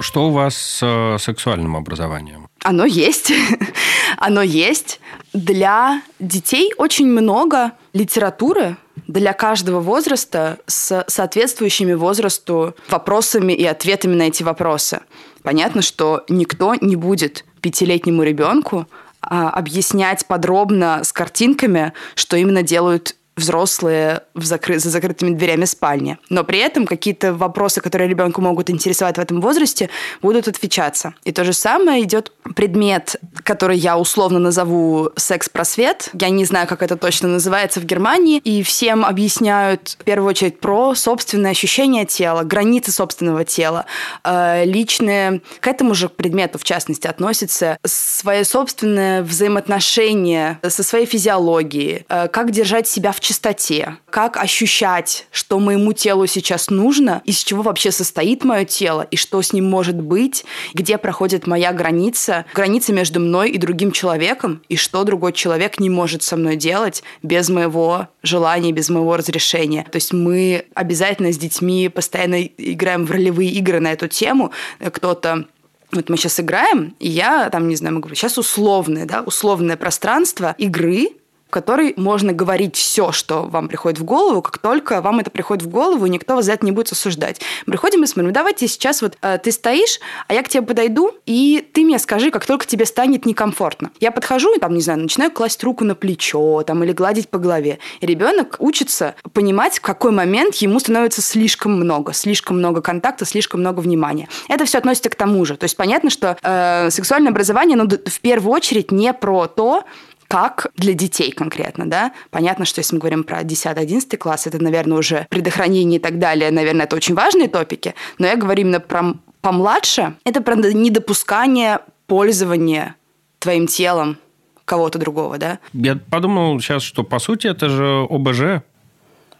Что 0.00 0.26
у 0.26 0.30
вас 0.32 0.56
с 0.56 0.82
э, 0.82 1.18
сексуальным 1.20 1.76
образованием? 1.76 2.48
Оно 2.64 2.84
есть. 2.84 3.32
Оно 4.18 4.42
есть. 4.42 5.00
Для 5.32 6.02
детей 6.18 6.72
очень 6.78 7.06
много 7.06 7.72
литературы 7.92 8.76
для 9.06 9.32
каждого 9.34 9.80
возраста 9.80 10.58
с 10.66 11.04
соответствующими 11.06 11.92
возрасту 11.92 12.74
вопросами 12.88 13.52
и 13.52 13.64
ответами 13.64 14.16
на 14.16 14.22
эти 14.24 14.42
вопросы. 14.42 15.00
Понятно, 15.42 15.80
что 15.80 16.24
никто 16.28 16.74
не 16.80 16.96
будет 16.96 17.44
пятилетнему 17.60 18.24
ребенку 18.24 18.86
объяснять 19.24 20.26
подробно 20.26 21.02
с 21.02 21.12
картинками, 21.12 21.92
что 22.14 22.36
именно 22.36 22.62
делают 22.62 23.16
взрослые 23.36 24.22
в 24.34 24.44
закры... 24.44 24.78
за 24.78 24.90
закрытыми 24.90 25.34
дверями 25.34 25.64
спальни. 25.64 26.18
Но 26.30 26.44
при 26.44 26.58
этом 26.58 26.86
какие-то 26.86 27.34
вопросы, 27.34 27.80
которые 27.80 28.08
ребенку 28.08 28.40
могут 28.40 28.70
интересовать 28.70 29.16
в 29.16 29.20
этом 29.20 29.40
возрасте, 29.40 29.90
будут 30.22 30.48
отвечаться. 30.48 31.14
И 31.24 31.32
то 31.32 31.44
же 31.44 31.52
самое 31.52 32.02
идет 32.04 32.32
предмет, 32.54 33.16
который 33.42 33.76
я 33.76 33.98
условно 33.98 34.38
назову 34.38 35.10
секс-просвет. 35.16 36.10
Я 36.12 36.30
не 36.30 36.44
знаю, 36.44 36.68
как 36.68 36.82
это 36.82 36.96
точно 36.96 37.28
называется 37.28 37.80
в 37.80 37.84
Германии. 37.84 38.40
И 38.44 38.62
всем 38.62 39.04
объясняют 39.04 39.96
в 40.00 40.04
первую 40.04 40.30
очередь 40.30 40.60
про 40.60 40.94
собственное 40.94 41.50
ощущение 41.50 42.06
тела, 42.06 42.42
границы 42.42 42.92
собственного 42.92 43.44
тела, 43.44 43.86
э, 44.22 44.64
личные. 44.64 45.40
К 45.60 45.68
этому 45.68 45.94
же 45.94 46.08
предмету, 46.08 46.58
в 46.58 46.64
частности, 46.64 47.06
относится 47.06 47.78
свое 47.84 48.44
собственное 48.44 49.22
взаимоотношение 49.22 50.58
со 50.66 50.82
своей 50.82 51.06
физиологией, 51.06 52.04
э, 52.08 52.28
как 52.28 52.50
держать 52.50 52.86
себя 52.86 53.12
в 53.12 53.20
чистоте, 53.24 53.96
как 54.10 54.36
ощущать, 54.36 55.26
что 55.30 55.58
моему 55.58 55.92
телу 55.92 56.26
сейчас 56.26 56.70
нужно, 56.70 57.22
из 57.24 57.42
чего 57.42 57.62
вообще 57.62 57.90
состоит 57.90 58.44
мое 58.44 58.64
тело, 58.64 59.02
и 59.10 59.16
что 59.16 59.40
с 59.40 59.52
ним 59.52 59.68
может 59.68 59.96
быть, 59.96 60.44
где 60.74 60.98
проходит 60.98 61.46
моя 61.46 61.72
граница, 61.72 62.44
граница 62.54 62.92
между 62.92 63.20
мной 63.20 63.50
и 63.50 63.58
другим 63.58 63.92
человеком, 63.92 64.62
и 64.68 64.76
что 64.76 65.04
другой 65.04 65.32
человек 65.32 65.80
не 65.80 65.90
может 65.90 66.22
со 66.22 66.36
мной 66.36 66.56
делать 66.56 67.02
без 67.22 67.48
моего 67.48 68.08
желания, 68.22 68.72
без 68.72 68.90
моего 68.90 69.16
разрешения. 69.16 69.86
То 69.90 69.96
есть 69.96 70.12
мы 70.12 70.66
обязательно 70.74 71.32
с 71.32 71.38
детьми 71.38 71.88
постоянно 71.88 72.42
играем 72.44 73.06
в 73.06 73.10
ролевые 73.10 73.50
игры 73.50 73.80
на 73.80 73.92
эту 73.92 74.06
тему. 74.06 74.52
Кто-то 74.78 75.46
вот 75.92 76.08
мы 76.08 76.16
сейчас 76.16 76.40
играем, 76.40 76.94
и 76.98 77.08
я 77.08 77.48
там, 77.50 77.68
не 77.68 77.76
знаю, 77.76 77.98
говорим, 78.00 78.16
сейчас 78.16 78.36
условное, 78.36 79.06
да, 79.06 79.22
условное 79.22 79.76
пространство 79.76 80.54
игры, 80.58 81.08
которой 81.54 81.94
можно 81.96 82.32
говорить 82.32 82.74
все, 82.74 83.12
что 83.12 83.42
вам 83.42 83.68
приходит 83.68 84.00
в 84.00 84.04
голову, 84.04 84.42
как 84.42 84.58
только 84.58 85.00
вам 85.00 85.20
это 85.20 85.30
приходит 85.30 85.62
в 85.62 85.68
голову, 85.68 86.04
никто 86.06 86.34
вас 86.34 86.46
за 86.46 86.54
это 86.54 86.66
не 86.66 86.72
будет 86.72 86.90
осуждать. 86.90 87.40
Мы 87.64 87.74
приходим 87.74 88.02
и 88.02 88.06
смотрим, 88.08 88.32
давайте 88.32 88.66
сейчас 88.66 89.02
вот 89.02 89.16
э, 89.22 89.38
ты 89.38 89.52
стоишь, 89.52 90.00
а 90.26 90.34
я 90.34 90.42
к 90.42 90.48
тебе 90.48 90.64
подойду, 90.64 91.12
и 91.26 91.64
ты 91.72 91.84
мне 91.84 92.00
скажи, 92.00 92.32
как 92.32 92.44
только 92.44 92.66
тебе 92.66 92.86
станет 92.86 93.24
некомфортно. 93.24 93.92
Я 94.00 94.10
подхожу 94.10 94.52
и 94.56 94.58
там, 94.58 94.74
не 94.74 94.80
знаю, 94.80 94.98
начинаю 94.98 95.30
класть 95.30 95.62
руку 95.62 95.84
на 95.84 95.94
плечо 95.94 96.64
там, 96.66 96.82
или 96.82 96.90
гладить 96.90 97.28
по 97.28 97.38
голове. 97.38 97.78
И 98.00 98.06
ребенок 98.06 98.56
учится 98.58 99.14
понимать, 99.32 99.78
в 99.78 99.80
какой 99.80 100.10
момент 100.10 100.56
ему 100.56 100.80
становится 100.80 101.22
слишком 101.22 101.76
много, 101.76 102.12
слишком 102.14 102.58
много 102.58 102.82
контакта, 102.82 103.24
слишком 103.24 103.60
много 103.60 103.78
внимания. 103.78 104.28
Это 104.48 104.64
все 104.64 104.78
относится 104.78 105.08
к 105.08 105.14
тому 105.14 105.44
же. 105.44 105.56
То 105.56 105.64
есть 105.64 105.76
понятно, 105.76 106.10
что 106.10 106.36
э, 106.42 106.90
сексуальное 106.90 107.30
образование, 107.30 107.76
ну, 107.76 107.88
в 107.88 108.20
первую 108.20 108.52
очередь 108.52 108.90
не 108.90 109.12
про 109.12 109.46
то, 109.46 109.84
как 110.28 110.68
для 110.76 110.94
детей 110.94 111.32
конкретно, 111.32 111.88
да. 111.88 112.12
Понятно, 112.30 112.64
что 112.64 112.80
если 112.80 112.94
мы 112.96 113.00
говорим 113.00 113.24
про 113.24 113.42
10-11 113.42 114.16
класс, 114.16 114.46
это, 114.46 114.62
наверное, 114.62 114.98
уже 114.98 115.26
предохранение 115.30 115.98
и 115.98 116.02
так 116.02 116.18
далее, 116.18 116.50
наверное, 116.50 116.86
это 116.86 116.96
очень 116.96 117.14
важные 117.14 117.48
топики, 117.48 117.94
но 118.18 118.26
я 118.26 118.36
говорю 118.36 118.62
именно 118.62 118.80
про 118.80 119.14
помладше, 119.40 120.14
это 120.24 120.40
про 120.40 120.56
недопускание 120.56 121.80
пользования 122.06 122.96
твоим 123.38 123.66
телом 123.66 124.16
кого-то 124.64 124.98
другого, 124.98 125.38
да. 125.38 125.58
Я 125.72 125.96
подумал 125.96 126.58
сейчас, 126.60 126.82
что 126.82 127.04
по 127.04 127.18
сути 127.18 127.46
это 127.46 127.68
же 127.68 128.06
ОБЖ, 128.08 128.62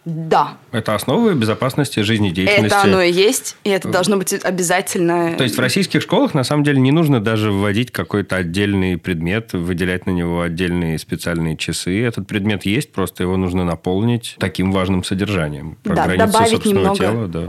да. 0.04 0.58
Это 0.70 0.94
основа 0.94 1.32
безопасности 1.32 2.00
жизнедеятельности. 2.00 2.66
Это 2.66 2.82
оно 2.82 3.00
и 3.00 3.10
есть, 3.10 3.56
и 3.64 3.70
это 3.70 3.88
должно 3.88 4.18
быть 4.18 4.32
обязательно. 4.32 5.34
То 5.36 5.44
есть 5.44 5.56
в 5.56 5.60
российских 5.60 6.02
школах 6.02 6.34
на 6.34 6.44
самом 6.44 6.62
деле 6.62 6.80
не 6.80 6.92
нужно 6.92 7.20
даже 7.20 7.50
вводить 7.50 7.90
какой-то 7.90 8.36
отдельный 8.36 8.98
предмет, 8.98 9.54
выделять 9.54 10.04
на 10.06 10.10
него 10.10 10.42
отдельные 10.42 10.98
специальные 10.98 11.56
часы. 11.56 12.02
Этот 12.02 12.26
предмет 12.26 12.66
есть, 12.66 12.92
просто 12.92 13.22
его 13.22 13.36
нужно 13.36 13.64
наполнить 13.64 14.36
таким 14.38 14.72
важным 14.72 15.04
содержанием. 15.04 15.78
Про 15.82 15.96
да, 15.96 16.16
добавить 16.16 16.64
немного. 16.66 16.96
тела, 16.96 17.26
да, 17.26 17.48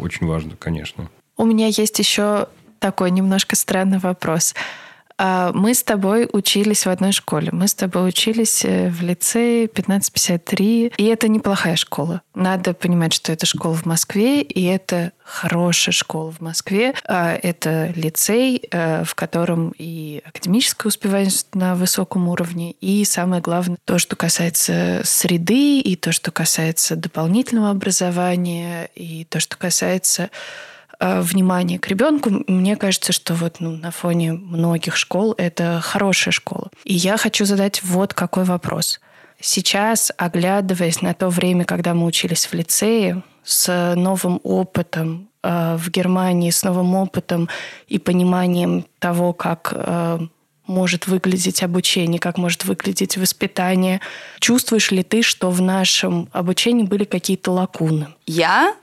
очень 0.00 0.26
важно, 0.26 0.52
конечно. 0.58 1.10
У 1.36 1.44
меня 1.44 1.66
есть 1.66 1.98
еще 1.98 2.46
такой 2.78 3.10
немножко 3.10 3.56
странный 3.56 3.98
вопрос. 3.98 4.54
А, 5.18 5.52
мы 5.52 5.74
с 5.74 5.82
тобой 5.82 6.28
учились 6.30 6.84
в 6.84 6.90
одной 6.90 7.12
школе. 7.12 7.48
Мы 7.52 7.68
с 7.68 7.74
тобой 7.74 8.08
учились 8.08 8.64
э, 8.64 8.90
в 8.90 9.02
лицее 9.02 9.66
1553. 9.66 10.92
И 10.96 11.04
это 11.04 11.28
неплохая 11.28 11.76
школа. 11.76 12.22
Надо 12.34 12.74
понимать, 12.74 13.14
что 13.14 13.32
это 13.32 13.46
школа 13.46 13.74
в 13.74 13.86
Москве, 13.86 14.42
и 14.42 14.64
это 14.64 15.12
хорошая 15.24 15.92
школа 15.92 16.32
в 16.32 16.40
Москве. 16.40 16.94
А, 17.06 17.34
это 17.34 17.92
лицей, 17.96 18.62
э, 18.70 19.04
в 19.04 19.14
котором 19.14 19.72
и 19.78 20.22
академическая 20.24 20.88
успеваемость 20.88 21.54
на 21.54 21.74
высоком 21.74 22.28
уровне, 22.28 22.72
и 22.72 23.04
самое 23.04 23.40
главное, 23.40 23.78
то, 23.84 23.98
что 23.98 24.16
касается 24.16 25.00
среды, 25.04 25.80
и 25.80 25.96
то, 25.96 26.12
что 26.12 26.30
касается 26.30 26.94
дополнительного 26.94 27.70
образования, 27.70 28.90
и 28.94 29.24
то, 29.24 29.40
что 29.40 29.56
касается 29.56 30.30
внимание 31.00 31.78
к 31.78 31.88
ребенку, 31.88 32.30
мне 32.46 32.76
кажется, 32.76 33.12
что 33.12 33.34
вот 33.34 33.56
ну, 33.60 33.70
на 33.70 33.90
фоне 33.90 34.32
многих 34.32 34.96
школ 34.96 35.34
это 35.36 35.80
хорошая 35.82 36.32
школа. 36.32 36.70
И 36.84 36.94
я 36.94 37.16
хочу 37.16 37.44
задать 37.44 37.82
вот 37.82 38.14
какой 38.14 38.44
вопрос. 38.44 39.00
Сейчас, 39.40 40.12
оглядываясь 40.16 41.02
на 41.02 41.12
то 41.12 41.28
время, 41.28 41.64
когда 41.64 41.94
мы 41.94 42.06
учились 42.06 42.46
в 42.46 42.54
лицее, 42.54 43.22
с 43.46 43.94
новым 43.94 44.40
опытом 44.42 45.28
э, 45.42 45.76
в 45.76 45.88
Германии 45.90 46.50
с 46.50 46.64
новым 46.64 46.94
опытом 46.96 47.48
и 47.86 47.98
пониманием 47.98 48.84
того, 48.98 49.32
как 49.32 49.72
э, 49.72 50.18
может 50.66 51.06
выглядеть 51.06 51.62
обучение, 51.62 52.18
как 52.18 52.38
может 52.38 52.64
выглядеть 52.64 53.16
воспитание. 53.16 54.00
Чувствуешь 54.40 54.90
ли 54.90 55.04
ты, 55.04 55.22
что 55.22 55.50
в 55.50 55.62
нашем 55.62 56.28
обучении 56.32 56.82
были 56.82 57.04
какие-то 57.04 57.52
лакуны? 57.52 58.08
Я 58.26 58.74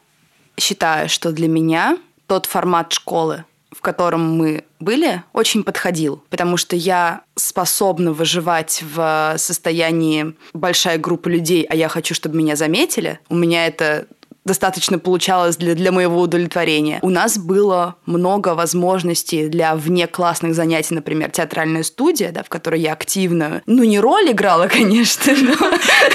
считаю, 0.58 1.10
что 1.10 1.32
для 1.32 1.48
меня 1.48 1.98
тот 2.28 2.46
формат 2.46 2.94
школы, 2.94 3.46
в 3.72 3.82
котором 3.82 4.38
мы 4.38 4.64
были, 4.80 5.24
очень 5.34 5.64
подходил, 5.64 6.24
потому 6.30 6.58
что 6.58 6.76
я 6.76 7.22
способна 7.36 8.14
выживать 8.14 8.84
в 8.84 9.36
состоянии 9.38 10.36
большая 10.54 10.98
группа 10.98 11.28
людей, 11.28 11.64
а 11.64 11.76
я 11.76 11.88
хочу, 11.88 12.14
чтобы 12.14 12.38
меня 12.38 12.56
заметили. 12.56 13.20
У 13.30 13.36
меня 13.36 13.66
это 13.66 14.08
достаточно 14.46 15.00
получалось 15.00 15.58
для, 15.58 15.76
для 15.76 15.92
моего 15.92 16.20
удовлетворения. 16.20 17.00
У 17.02 17.10
нас 17.10 17.38
было 17.38 17.96
много 18.06 18.56
возможностей 18.56 19.48
для 19.48 19.76
внеклассных 19.76 20.54
занятий, 20.54 20.94
например, 20.94 21.32
театральная 21.32 21.84
студия, 21.84 22.32
да, 22.32 22.44
в 22.44 22.50
которой 22.50 22.82
я 22.82 22.94
активно, 22.94 23.62
ну, 23.66 23.84
не 23.84 24.00
роль 24.00 24.32
играла, 24.32 24.68
конечно, 24.72 25.34
но... 25.36 25.56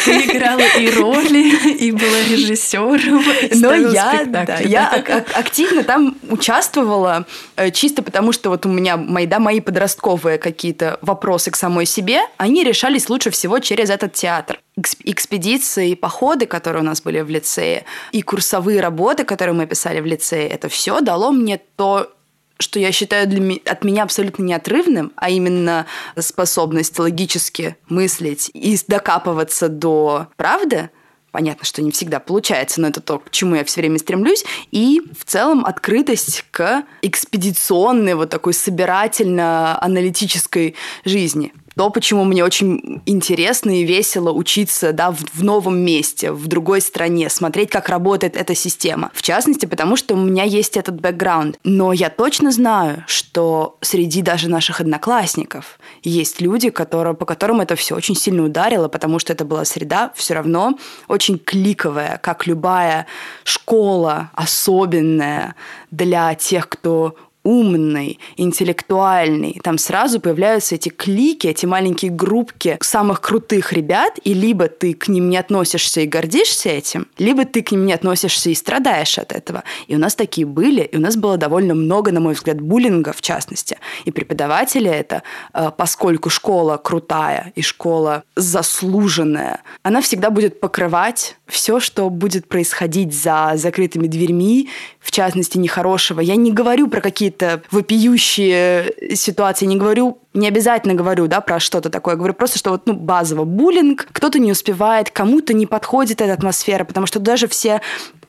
Ты 0.04 0.36
играла 0.36 0.62
и 0.78 0.90
роли, 0.90 1.74
и 1.74 1.92
была 1.92 2.22
режиссером. 2.28 3.24
Но 3.54 3.74
я, 3.74 4.24
да, 4.26 4.58
я 4.58 4.90
активно 5.34 5.82
там 5.84 6.16
участвовала, 6.28 7.26
э, 7.56 7.70
чисто 7.70 8.02
потому 8.02 8.32
что 8.32 8.50
вот 8.50 8.66
у 8.66 8.68
меня 8.68 8.96
мои, 8.96 9.26
да, 9.26 9.38
мои 9.38 9.60
подростковые 9.60 10.38
какие-то 10.38 10.98
вопросы 11.02 11.50
к 11.50 11.56
самой 11.56 11.86
себе, 11.86 12.20
они 12.36 12.64
решались 12.64 13.08
лучше 13.08 13.30
всего 13.30 13.58
через 13.58 13.90
этот 13.90 14.12
театр 14.12 14.60
экспедиции, 15.04 15.94
походы, 15.94 16.46
которые 16.46 16.82
у 16.82 16.86
нас 16.86 17.02
были 17.02 17.20
в 17.20 17.28
лицее, 17.28 17.84
и 18.12 18.22
курсовые 18.22 18.80
работы, 18.80 19.24
которые 19.24 19.54
мы 19.54 19.66
писали 19.66 20.00
в 20.00 20.06
лицее, 20.06 20.48
это 20.48 20.68
все 20.68 21.00
дало 21.00 21.32
мне 21.32 21.60
то, 21.76 22.12
что 22.60 22.80
я 22.80 22.90
считаю 22.92 23.28
для, 23.28 23.56
от 23.64 23.84
меня 23.84 24.02
абсолютно 24.02 24.42
неотрывным, 24.42 25.12
а 25.16 25.30
именно 25.30 25.86
способность 26.18 26.98
логически 26.98 27.76
мыслить 27.88 28.50
и 28.52 28.76
докапываться 28.86 29.68
до 29.68 30.26
правды, 30.36 30.90
Понятно, 31.30 31.66
что 31.66 31.82
не 31.82 31.90
всегда 31.90 32.20
получается, 32.20 32.80
но 32.80 32.88
это 32.88 33.02
то, 33.02 33.18
к 33.18 33.30
чему 33.30 33.54
я 33.54 33.62
все 33.64 33.82
время 33.82 33.98
стремлюсь. 33.98 34.46
И 34.70 35.02
в 35.16 35.26
целом 35.26 35.66
открытость 35.66 36.46
к 36.50 36.84
экспедиционной, 37.02 38.14
вот 38.14 38.30
такой 38.30 38.54
собирательно-аналитической 38.54 40.74
жизни 41.04 41.52
то, 41.78 41.90
почему 41.90 42.24
мне 42.24 42.44
очень 42.44 43.00
интересно 43.06 43.70
и 43.70 43.84
весело 43.84 44.32
учиться 44.32 44.92
да, 44.92 45.12
в, 45.12 45.18
в 45.32 45.44
новом 45.44 45.78
месте, 45.78 46.32
в 46.32 46.48
другой 46.48 46.80
стране, 46.80 47.30
смотреть, 47.30 47.70
как 47.70 47.88
работает 47.88 48.36
эта 48.36 48.56
система. 48.56 49.12
В 49.14 49.22
частности, 49.22 49.64
потому 49.64 49.94
что 49.94 50.14
у 50.14 50.16
меня 50.16 50.42
есть 50.42 50.76
этот 50.76 51.00
бэкграунд. 51.00 51.56
Но 51.62 51.92
я 51.92 52.10
точно 52.10 52.50
знаю, 52.50 53.04
что 53.06 53.76
среди 53.80 54.22
даже 54.22 54.50
наших 54.50 54.80
одноклассников 54.80 55.78
есть 56.02 56.40
люди, 56.40 56.70
которые, 56.70 57.14
по 57.14 57.24
которым 57.24 57.60
это 57.60 57.76
все 57.76 57.94
очень 57.94 58.16
сильно 58.16 58.42
ударило, 58.42 58.88
потому 58.88 59.20
что 59.20 59.32
это 59.32 59.44
была 59.44 59.64
среда 59.64 60.10
все 60.16 60.34
равно 60.34 60.76
очень 61.06 61.38
кликовая, 61.38 62.18
как 62.20 62.48
любая 62.48 63.06
школа 63.44 64.32
особенная 64.34 65.54
для 65.92 66.34
тех, 66.34 66.68
кто 66.68 67.14
умный, 67.48 68.18
интеллектуальный, 68.36 69.58
там 69.62 69.78
сразу 69.78 70.20
появляются 70.20 70.74
эти 70.74 70.90
клики, 70.90 71.46
эти 71.46 71.64
маленькие 71.64 72.10
группки 72.10 72.76
самых 72.82 73.22
крутых 73.22 73.72
ребят, 73.72 74.18
и 74.22 74.34
либо 74.34 74.68
ты 74.68 74.92
к 74.92 75.08
ним 75.08 75.30
не 75.30 75.38
относишься 75.38 76.02
и 76.02 76.06
гордишься 76.06 76.68
этим, 76.68 77.06
либо 77.16 77.46
ты 77.46 77.62
к 77.62 77.72
ним 77.72 77.86
не 77.86 77.94
относишься 77.94 78.50
и 78.50 78.54
страдаешь 78.54 79.18
от 79.18 79.32
этого. 79.32 79.64
И 79.86 79.96
у 79.96 79.98
нас 79.98 80.14
такие 80.14 80.46
были, 80.46 80.82
и 80.82 80.96
у 80.98 81.00
нас 81.00 81.16
было 81.16 81.38
довольно 81.38 81.74
много, 81.74 82.12
на 82.12 82.20
мой 82.20 82.34
взгляд, 82.34 82.60
буллинга 82.60 83.14
в 83.14 83.22
частности. 83.22 83.78
И 84.04 84.10
преподаватели 84.10 84.90
это, 84.90 85.22
э, 85.54 85.70
поскольку 85.74 86.28
школа 86.28 86.76
крутая 86.76 87.52
и 87.54 87.62
школа 87.62 88.24
заслуженная, 88.36 89.62
она 89.82 90.02
всегда 90.02 90.28
будет 90.28 90.60
покрывать 90.60 91.36
все, 91.46 91.80
что 91.80 92.10
будет 92.10 92.46
происходить 92.46 93.14
за 93.14 93.52
закрытыми 93.54 94.06
дверьми, 94.06 94.68
в 95.08 95.10
частности, 95.10 95.56
нехорошего. 95.56 96.20
Я 96.20 96.36
не 96.36 96.52
говорю 96.52 96.86
про 96.88 97.00
какие-то 97.00 97.62
вопиющие 97.70 98.92
ситуации, 99.16 99.64
не 99.64 99.76
говорю 99.76 100.18
не 100.34 100.46
обязательно 100.46 100.94
говорю, 100.94 101.26
да, 101.26 101.40
про 101.40 101.58
что-то 101.58 101.90
такое. 101.90 102.14
Я 102.14 102.18
говорю 102.18 102.34
просто, 102.34 102.58
что 102.58 102.70
вот, 102.70 102.82
ну, 102.86 102.92
базово 102.92 103.44
буллинг, 103.44 104.06
кто-то 104.12 104.38
не 104.38 104.52
успевает, 104.52 105.10
кому-то 105.10 105.52
не 105.52 105.66
подходит 105.66 106.20
эта 106.20 106.34
атмосфера, 106.34 106.84
потому 106.84 107.06
что 107.06 107.18
даже 107.18 107.48
все 107.48 107.80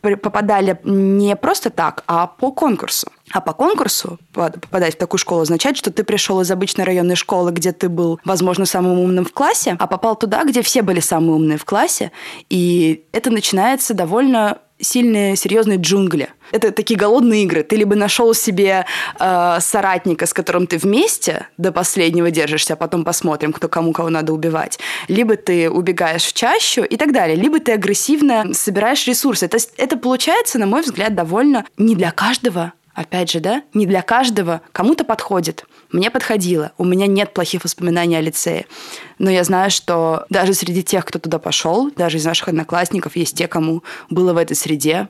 попадали 0.01 0.79
не 0.85 1.35
просто 1.35 1.69
так, 1.69 2.03
а 2.07 2.25
по 2.25 2.51
конкурсу. 2.51 3.11
А 3.31 3.41
по 3.41 3.53
конкурсу 3.53 4.17
попадать 4.33 4.95
в 4.95 4.97
такую 4.97 5.19
школу 5.19 5.41
означает, 5.41 5.77
что 5.77 5.91
ты 5.91 6.03
пришел 6.03 6.39
из 6.41 6.49
обычной 6.49 6.85
районной 6.85 7.15
школы, 7.15 7.51
где 7.51 7.73
ты 7.73 7.89
был, 7.89 8.19
возможно, 8.23 8.65
самым 8.65 8.97
умным 8.97 9.25
в 9.25 9.33
классе, 9.33 9.75
а 9.77 9.85
попал 9.85 10.15
туда, 10.15 10.45
где 10.45 10.61
все 10.61 10.81
были 10.81 11.01
самые 11.01 11.33
умные 11.33 11.57
в 11.57 11.65
классе. 11.65 12.11
И 12.49 13.03
это 13.11 13.29
начинается 13.29 13.93
довольно 13.93 14.59
сильные, 14.79 15.35
серьезные 15.35 15.77
джунгли. 15.77 16.29
Это 16.51 16.71
такие 16.71 16.97
голодные 16.97 17.43
игры. 17.43 17.63
Ты 17.63 17.75
либо 17.75 17.95
нашел 17.95 18.33
себе 18.33 18.85
э, 19.19 19.57
соратника, 19.59 20.25
с 20.25 20.33
которым 20.33 20.67
ты 20.67 20.77
вместе 20.77 21.47
до 21.57 21.71
последнего 21.71 22.31
держишься, 22.31 22.73
а 22.73 22.75
потом 22.75 23.03
посмотрим, 23.03 23.53
кто 23.53 23.67
кому 23.67 23.93
кого 23.93 24.09
надо 24.09 24.33
убивать. 24.33 24.79
Либо 25.07 25.35
ты 25.35 25.69
убегаешь 25.69 26.23
в 26.23 26.33
чащу 26.33 26.83
и 26.83 26.97
так 26.97 27.11
далее. 27.11 27.35
Либо 27.35 27.59
ты 27.59 27.73
агрессивно 27.73 28.53
собираешь 28.53 29.05
ресурсы. 29.05 29.47
То 29.47 29.57
есть 29.57 29.71
это 29.77 29.97
получается, 29.97 30.57
на 30.57 30.65
мой 30.65 30.81
взгляд, 30.81 31.13
довольно 31.13 31.65
не 31.77 31.95
для 31.95 32.11
каждого 32.11 32.73
Опять 32.99 33.31
же, 33.31 33.39
да, 33.39 33.63
не 33.73 33.85
для 33.85 34.01
каждого. 34.01 34.59
Кому-то 34.73 35.05
подходит. 35.05 35.63
Мне 35.89 36.11
подходило. 36.11 36.73
У 36.77 36.83
меня 36.83 37.07
нет 37.07 37.33
плохих 37.33 37.63
воспоминаний 37.63 38.17
о 38.17 38.19
лицее. 38.19 38.65
Но 39.19 39.29
я 39.29 39.45
знаю, 39.45 39.71
что 39.71 40.25
даже 40.29 40.53
среди 40.53 40.83
тех, 40.83 41.05
кто 41.05 41.17
туда 41.17 41.39
пошел, 41.39 41.89
даже 41.91 42.17
из 42.17 42.25
наших 42.25 42.49
одноклассников, 42.49 43.15
есть 43.15 43.37
те, 43.37 43.47
кому 43.47 43.83
было 44.09 44.33
в 44.33 44.37
этой 44.37 44.57
среде 44.57 45.07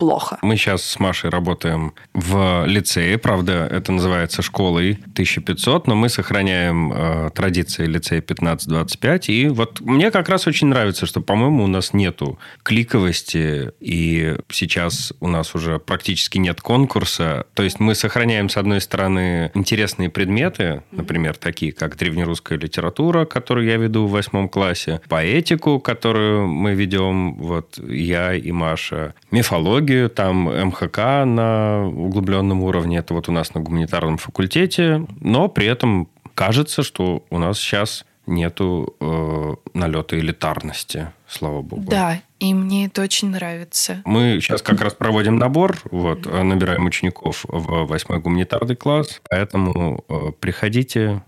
плохо. 0.00 0.38
Мы 0.40 0.56
сейчас 0.56 0.82
с 0.82 0.98
Машей 0.98 1.28
работаем 1.30 1.92
в 2.14 2.64
лицее, 2.66 3.18
правда, 3.18 3.68
это 3.70 3.92
называется 3.92 4.40
школой 4.40 4.92
1500, 5.12 5.86
но 5.86 5.94
мы 5.94 6.08
сохраняем 6.08 6.92
э, 6.92 7.30
традиции 7.34 7.84
лицея 7.84 8.20
1525. 8.20 9.28
И 9.28 9.48
вот 9.48 9.80
мне 9.80 10.10
как 10.10 10.30
раз 10.30 10.46
очень 10.46 10.68
нравится, 10.68 11.04
что, 11.04 11.20
по-моему, 11.20 11.64
у 11.64 11.66
нас 11.66 11.92
нету 11.92 12.38
кликовости, 12.62 13.72
и 13.78 14.36
сейчас 14.48 15.12
у 15.20 15.28
нас 15.28 15.54
уже 15.54 15.78
практически 15.78 16.38
нет 16.38 16.62
конкурса. 16.62 17.44
То 17.52 17.62
есть 17.62 17.78
мы 17.78 17.94
сохраняем, 17.94 18.48
с 18.48 18.56
одной 18.56 18.80
стороны, 18.80 19.50
интересные 19.54 20.08
предметы, 20.08 20.82
например, 20.92 21.36
такие 21.36 21.72
как 21.72 21.98
древнерусская 21.98 22.58
литература, 22.58 23.26
которую 23.26 23.66
я 23.66 23.76
веду 23.76 24.06
в 24.06 24.12
восьмом 24.12 24.48
классе, 24.48 25.02
поэтику, 25.10 25.78
которую 25.78 26.48
мы 26.48 26.72
ведем, 26.72 27.34
вот 27.34 27.78
я 27.86 28.32
и 28.32 28.50
Маша, 28.50 29.14
мифологию, 29.30 29.89
филологию, 29.90 30.10
там 30.10 30.68
МХК 30.68 30.98
на 31.26 31.86
углубленном 31.86 32.62
уровне, 32.62 32.98
это 32.98 33.14
вот 33.14 33.28
у 33.28 33.32
нас 33.32 33.54
на 33.54 33.60
гуманитарном 33.60 34.18
факультете, 34.18 35.06
но 35.20 35.48
при 35.48 35.66
этом 35.66 36.08
кажется, 36.34 36.82
что 36.82 37.24
у 37.30 37.38
нас 37.38 37.58
сейчас 37.58 38.04
нету 38.26 38.94
э, 39.00 39.54
налета 39.74 40.18
элитарности, 40.18 41.08
слава 41.26 41.62
богу. 41.62 41.90
Да, 41.90 42.20
и 42.38 42.54
мне 42.54 42.86
это 42.86 43.02
очень 43.02 43.30
нравится. 43.30 44.02
Мы 44.04 44.38
сейчас 44.40 44.62
как 44.62 44.80
раз 44.80 44.94
проводим 44.94 45.36
набор, 45.36 45.76
вот, 45.90 46.26
набираем 46.26 46.86
учеников 46.86 47.44
в 47.48 47.86
восьмой 47.86 48.20
гуманитарный 48.20 48.76
класс, 48.76 49.20
поэтому 49.28 50.04
э, 50.08 50.32
приходите, 50.38 51.22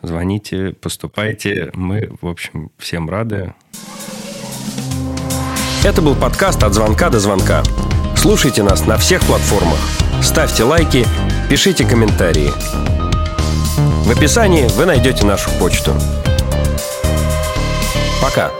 звоните, 0.00 0.72
поступайте. 0.80 1.70
Мы, 1.74 2.10
в 2.22 2.26
общем, 2.26 2.70
всем 2.78 3.10
рады. 3.10 3.52
Это 5.84 6.02
был 6.02 6.16
подкаст 6.16 6.62
«От 6.62 6.74
звонка 6.74 7.10
до 7.10 7.20
звонка». 7.20 7.62
Слушайте 8.18 8.64
нас 8.64 8.84
на 8.84 8.98
всех 8.98 9.22
платформах. 9.22 9.78
Ставьте 10.20 10.64
лайки, 10.64 11.06
пишите 11.48 11.84
комментарии. 11.84 12.50
В 14.04 14.10
описании 14.10 14.66
вы 14.74 14.86
найдете 14.86 15.24
нашу 15.24 15.50
почту. 15.52 15.94
Пока. 18.20 18.50